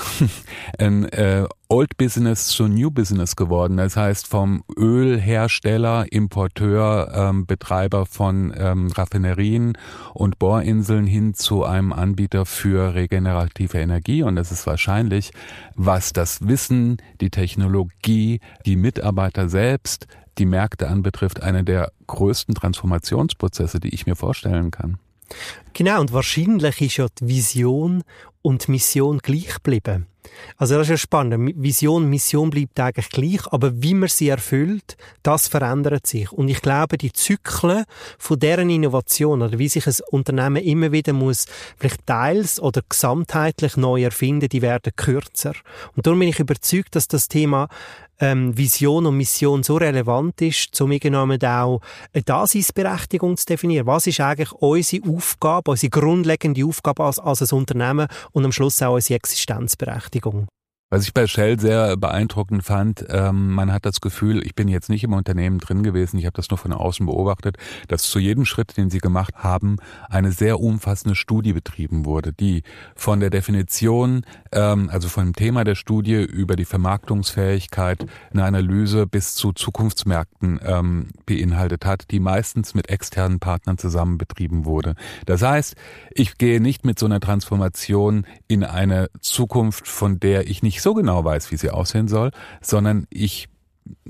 ein 0.79 1.05
äh, 1.13 1.47
Old 1.69 1.97
Business 1.97 2.49
zu 2.49 2.69
New 2.69 2.91
Business 2.91 3.37
geworden. 3.37 3.77
Das 3.77 3.97
heißt 3.97 4.27
vom 4.27 4.63
Ölhersteller, 4.77 6.07
Importeur, 6.11 7.13
ähm, 7.15 7.47
Betreiber 7.47 8.07
von 8.07 8.53
ähm, 8.57 8.89
Raffinerien 8.89 9.77
und 10.15 10.39
Bohrinseln 10.39 11.07
hin 11.07 11.35
zu 11.35 11.65
einem 11.65 11.93
Anbieter 11.93 12.47
für 12.47 12.95
regenerative 12.95 13.79
Energie. 13.79 14.23
Und 14.23 14.37
das 14.37 14.53
ist 14.53 14.67
wahrscheinlich, 14.67 15.33
was 15.75 16.13
das 16.13 16.47
Wissen, 16.47 16.99
die 17.21 17.31
Technologie, 17.31 18.41
die 18.67 18.77
Mitarbeiter 18.77 19.49
selbst, 19.49 20.07
die 20.39 20.47
Märkte 20.47 20.89
anbetrifft, 20.89 21.43
einer 21.43 21.63
der 21.63 21.93
größten 22.07 22.55
Transformationsprozesse, 22.55 23.81
die 23.81 23.95
ich 23.95 24.07
mir 24.07 24.17
vorstellen 24.17 24.71
kann. 24.71 24.99
Genau, 25.73 26.01
und 26.01 26.13
wahrscheinlich 26.13 26.81
ist 26.81 26.97
ja 26.99 27.07
die 27.21 27.29
Vision 27.29 28.03
und 28.43 28.69
Mission 28.69 29.19
gleich 29.19 29.55
geblieben. 29.55 30.07
Also 30.57 30.75
das 30.75 30.87
ist 30.87 30.91
ja 30.91 30.97
spannend. 30.97 31.55
Vision, 31.57 32.09
Mission 32.09 32.51
bleibt 32.51 32.79
eigentlich 32.79 33.11
gleich, 33.11 33.47
aber 33.53 33.83
wie 33.83 33.95
man 33.95 34.09
sie 34.09 34.29
erfüllt, 34.29 34.97
das 35.23 35.49
verändert 35.49 36.07
sich. 36.07 36.31
Und 36.33 36.49
ich 36.49 36.63
glaube, 36.63 36.99
die 36.99 37.13
Zyklen 37.13 37.85
von 38.19 38.39
deren 38.39 38.71
Innovation 38.71 39.43
oder 39.43 39.59
wie 39.59 39.69
sich 39.69 39.87
ein 39.87 39.95
Unternehmen 40.11 40.63
immer 40.63 40.93
wieder 40.93 41.13
muss, 41.13 41.47
vielleicht 41.77 42.07
teils 42.07 42.61
oder 42.61 42.83
gesamtheitlich 42.89 43.77
neu 43.77 44.03
erfinden, 44.03 44.49
die 44.49 44.63
werden 44.63 44.93
kürzer. 44.97 45.55
Und 45.97 46.07
darum 46.07 46.21
bin 46.21 46.29
ich 46.29 46.39
überzeugt, 46.39 46.95
dass 46.97 47.09
das 47.09 47.29
Thema 47.29 47.69
ähm, 48.21 48.57
Vision 48.57 49.07
und 49.07 49.17
Mission 49.17 49.63
so 49.63 49.77
relevant 49.77 50.41
ist, 50.43 50.81
um 50.81 50.93
irgendwann 50.93 51.43
auch 51.43 51.81
eine 52.13 52.23
Daseinsberechtigung 52.23 53.37
zu 53.37 53.47
definieren. 53.47 53.87
Was 53.87 54.07
ist 54.07 54.21
eigentlich 54.21 54.53
unsere 54.53 55.09
Aufgabe, 55.09 55.73
unsere 55.73 55.91
grundlegende 55.91 56.65
Aufgabe 56.65 57.05
als, 57.05 57.19
als 57.19 57.53
ein 57.53 57.59
Unternehmen 57.59 58.09
und 58.33 58.45
am 58.45 58.53
Schluss 58.53 58.83
auch 58.83 58.95
unsere 58.95 59.17
Existenzberechtigung? 59.17 60.47
Was 60.93 61.05
ich 61.05 61.15
bei 61.15 61.27
Shell 61.27 61.59
sehr 61.59 61.97
beeindruckend 61.97 62.65
fand, 62.65 63.07
ähm, 63.09 63.55
man 63.55 63.73
hat 63.73 63.87
das 63.87 64.03
Gefühl, 64.03 64.45
ich 64.45 64.55
bin 64.55 64.69
jetzt 64.69 64.91
nicht 64.91 65.05
im 65.05 65.15
Unternehmen 65.15 65.57
drin 65.57 65.83
gewesen, 65.83 66.19
ich 66.19 66.27
habe 66.27 66.37
das 66.37 66.51
nur 66.51 66.59
von 66.59 66.71
außen 66.71 67.07
beobachtet, 67.07 67.57
dass 67.89 68.03
zu 68.03 68.19
jedem 68.19 68.45
Schritt, 68.45 68.77
den 68.77 68.91
sie 68.91 68.99
gemacht 68.99 69.37
haben, 69.37 69.79
eine 70.11 70.33
sehr 70.33 70.61
umfassende 70.61 71.15
Studie 71.15 71.55
betrieben 71.55 72.05
wurde, 72.05 72.35
die 72.35 72.63
von 72.95 73.21
der 73.21 73.31
Definition, 73.31 74.27
ähm, 74.53 74.91
also 74.93 75.09
von 75.09 75.29
dem 75.29 75.35
Thema 75.35 75.65
der 75.65 75.77
Studie 75.77 76.17
über 76.17 76.57
die 76.57 76.67
Vermarktungsfähigkeit, 76.67 78.05
eine 78.31 78.45
Analyse 78.45 79.07
bis 79.07 79.35
zu 79.35 79.55
Zukunftsmärkten 79.55 80.61
ähm, 80.63 81.09
beinhaltet 81.25 81.87
hat, 81.87 82.11
die 82.11 82.21
meistens 82.21 82.75
mit 82.75 82.91
externen 82.91 83.41
Partnern 83.41 83.79
zusammen 83.79 84.19
betrieben 84.19 84.67
wurde. 84.67 84.97
Das 85.25 85.41
heißt, 85.41 85.75
ich 86.11 86.37
gehe 86.37 86.61
nicht 86.61 86.85
mit 86.85 86.99
so 86.99 87.07
einer 87.07 87.21
Transformation 87.21 88.27
in 88.47 88.63
eine 88.63 89.09
Zukunft, 89.23 89.89
von 89.89 90.21
der 90.21 90.49
ich 90.49 90.63
nicht 90.63 90.82
so 90.83 90.95
genau 90.95 91.25
weiß, 91.25 91.51
wie 91.51 91.57
sie 91.57 91.71
aussehen 91.71 92.09
soll, 92.09 92.31
sondern 92.61 93.07
ich 93.11 93.49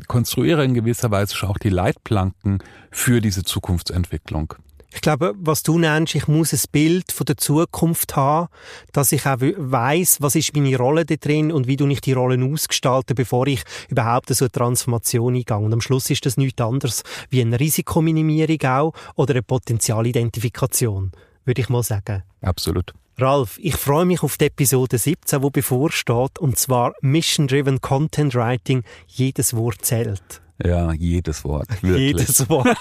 konstruiere 0.06 0.64
in 0.64 0.74
gewisser 0.74 1.10
Weise 1.10 1.48
auch 1.48 1.58
die 1.58 1.70
Leitplanken 1.70 2.58
für 2.90 3.20
diese 3.20 3.42
Zukunftsentwicklung. 3.42 4.54
Ich 4.94 5.00
glaube, 5.00 5.34
was 5.38 5.62
du 5.62 5.78
nennst, 5.78 6.14
ich 6.14 6.28
muss 6.28 6.52
ein 6.52 6.60
Bild 6.70 7.12
von 7.12 7.24
der 7.24 7.38
Zukunft 7.38 8.14
haben, 8.14 8.48
dass 8.92 9.10
ich 9.12 9.24
auch 9.24 9.38
weiß, 9.40 10.18
was 10.20 10.34
ist 10.34 10.54
meine 10.54 10.76
Rolle 10.76 11.06
da 11.06 11.14
drin 11.16 11.50
und 11.50 11.66
wie 11.66 11.76
du 11.76 11.86
nicht 11.86 12.04
die 12.04 12.12
Rollen 12.12 12.52
ausgestalten, 12.52 13.14
bevor 13.14 13.46
ich 13.46 13.62
überhaupt 13.88 14.28
so 14.34 14.44
eine 14.44 14.52
Transformation 14.52 15.34
eingehe. 15.34 15.56
Und 15.56 15.72
am 15.72 15.80
Schluss 15.80 16.10
ist 16.10 16.26
das 16.26 16.36
nichts 16.36 16.60
anderes 16.60 17.04
wie 17.30 17.40
eine 17.40 17.58
Risikominimierung 17.58 18.62
auch 18.64 18.92
oder 19.14 19.32
eine 19.32 19.42
Potenzialidentifikation, 19.42 21.12
würde 21.46 21.60
ich 21.62 21.70
mal 21.70 21.82
sagen. 21.82 22.22
Absolut. 22.42 22.92
Ralf, 23.18 23.58
ich 23.60 23.76
freue 23.76 24.06
mich 24.06 24.22
auf 24.22 24.38
die 24.38 24.46
Episode 24.46 24.96
17, 24.96 25.42
wo 25.42 25.50
bevorsteht, 25.50 26.38
und 26.38 26.58
zwar 26.58 26.94
Mission 27.02 27.46
Driven 27.46 27.80
Content 27.80 28.34
Writing. 28.34 28.84
Jedes 29.06 29.54
Wort 29.54 29.84
zählt. 29.84 30.40
Ja, 30.64 30.92
jedes 30.92 31.44
Wort. 31.44 31.68
Wirklich. 31.82 32.18
Jedes 32.20 32.48
Wort. 32.48 32.78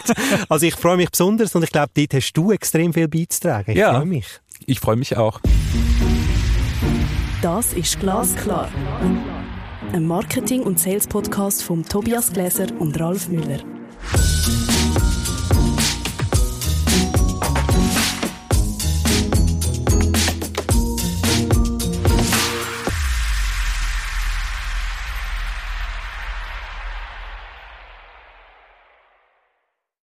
Also 0.50 0.66
ich 0.66 0.76
freue 0.76 0.98
mich 0.98 1.10
besonders 1.10 1.56
und 1.56 1.64
ich 1.64 1.72
glaube, 1.72 1.92
dort 1.94 2.14
hast 2.14 2.34
du 2.34 2.52
extrem 2.52 2.94
viel 2.94 3.08
beizutragen. 3.08 3.72
Ich 3.72 3.78
ja, 3.78 3.94
freue 3.94 4.06
mich. 4.06 4.28
Ich 4.66 4.80
freue 4.80 4.96
mich 4.96 5.18
auch. 5.18 5.40
Das 7.42 7.74
ist 7.74 8.00
Glasklar. 8.00 8.70
Ein 9.94 10.06
Marketing- 10.06 10.62
und 10.62 10.80
Sales-Podcast 10.80 11.64
von 11.64 11.84
Tobias 11.84 12.32
Gläser 12.32 12.68
und 12.80 13.00
Ralf 13.00 13.28
Müller. 13.28 13.60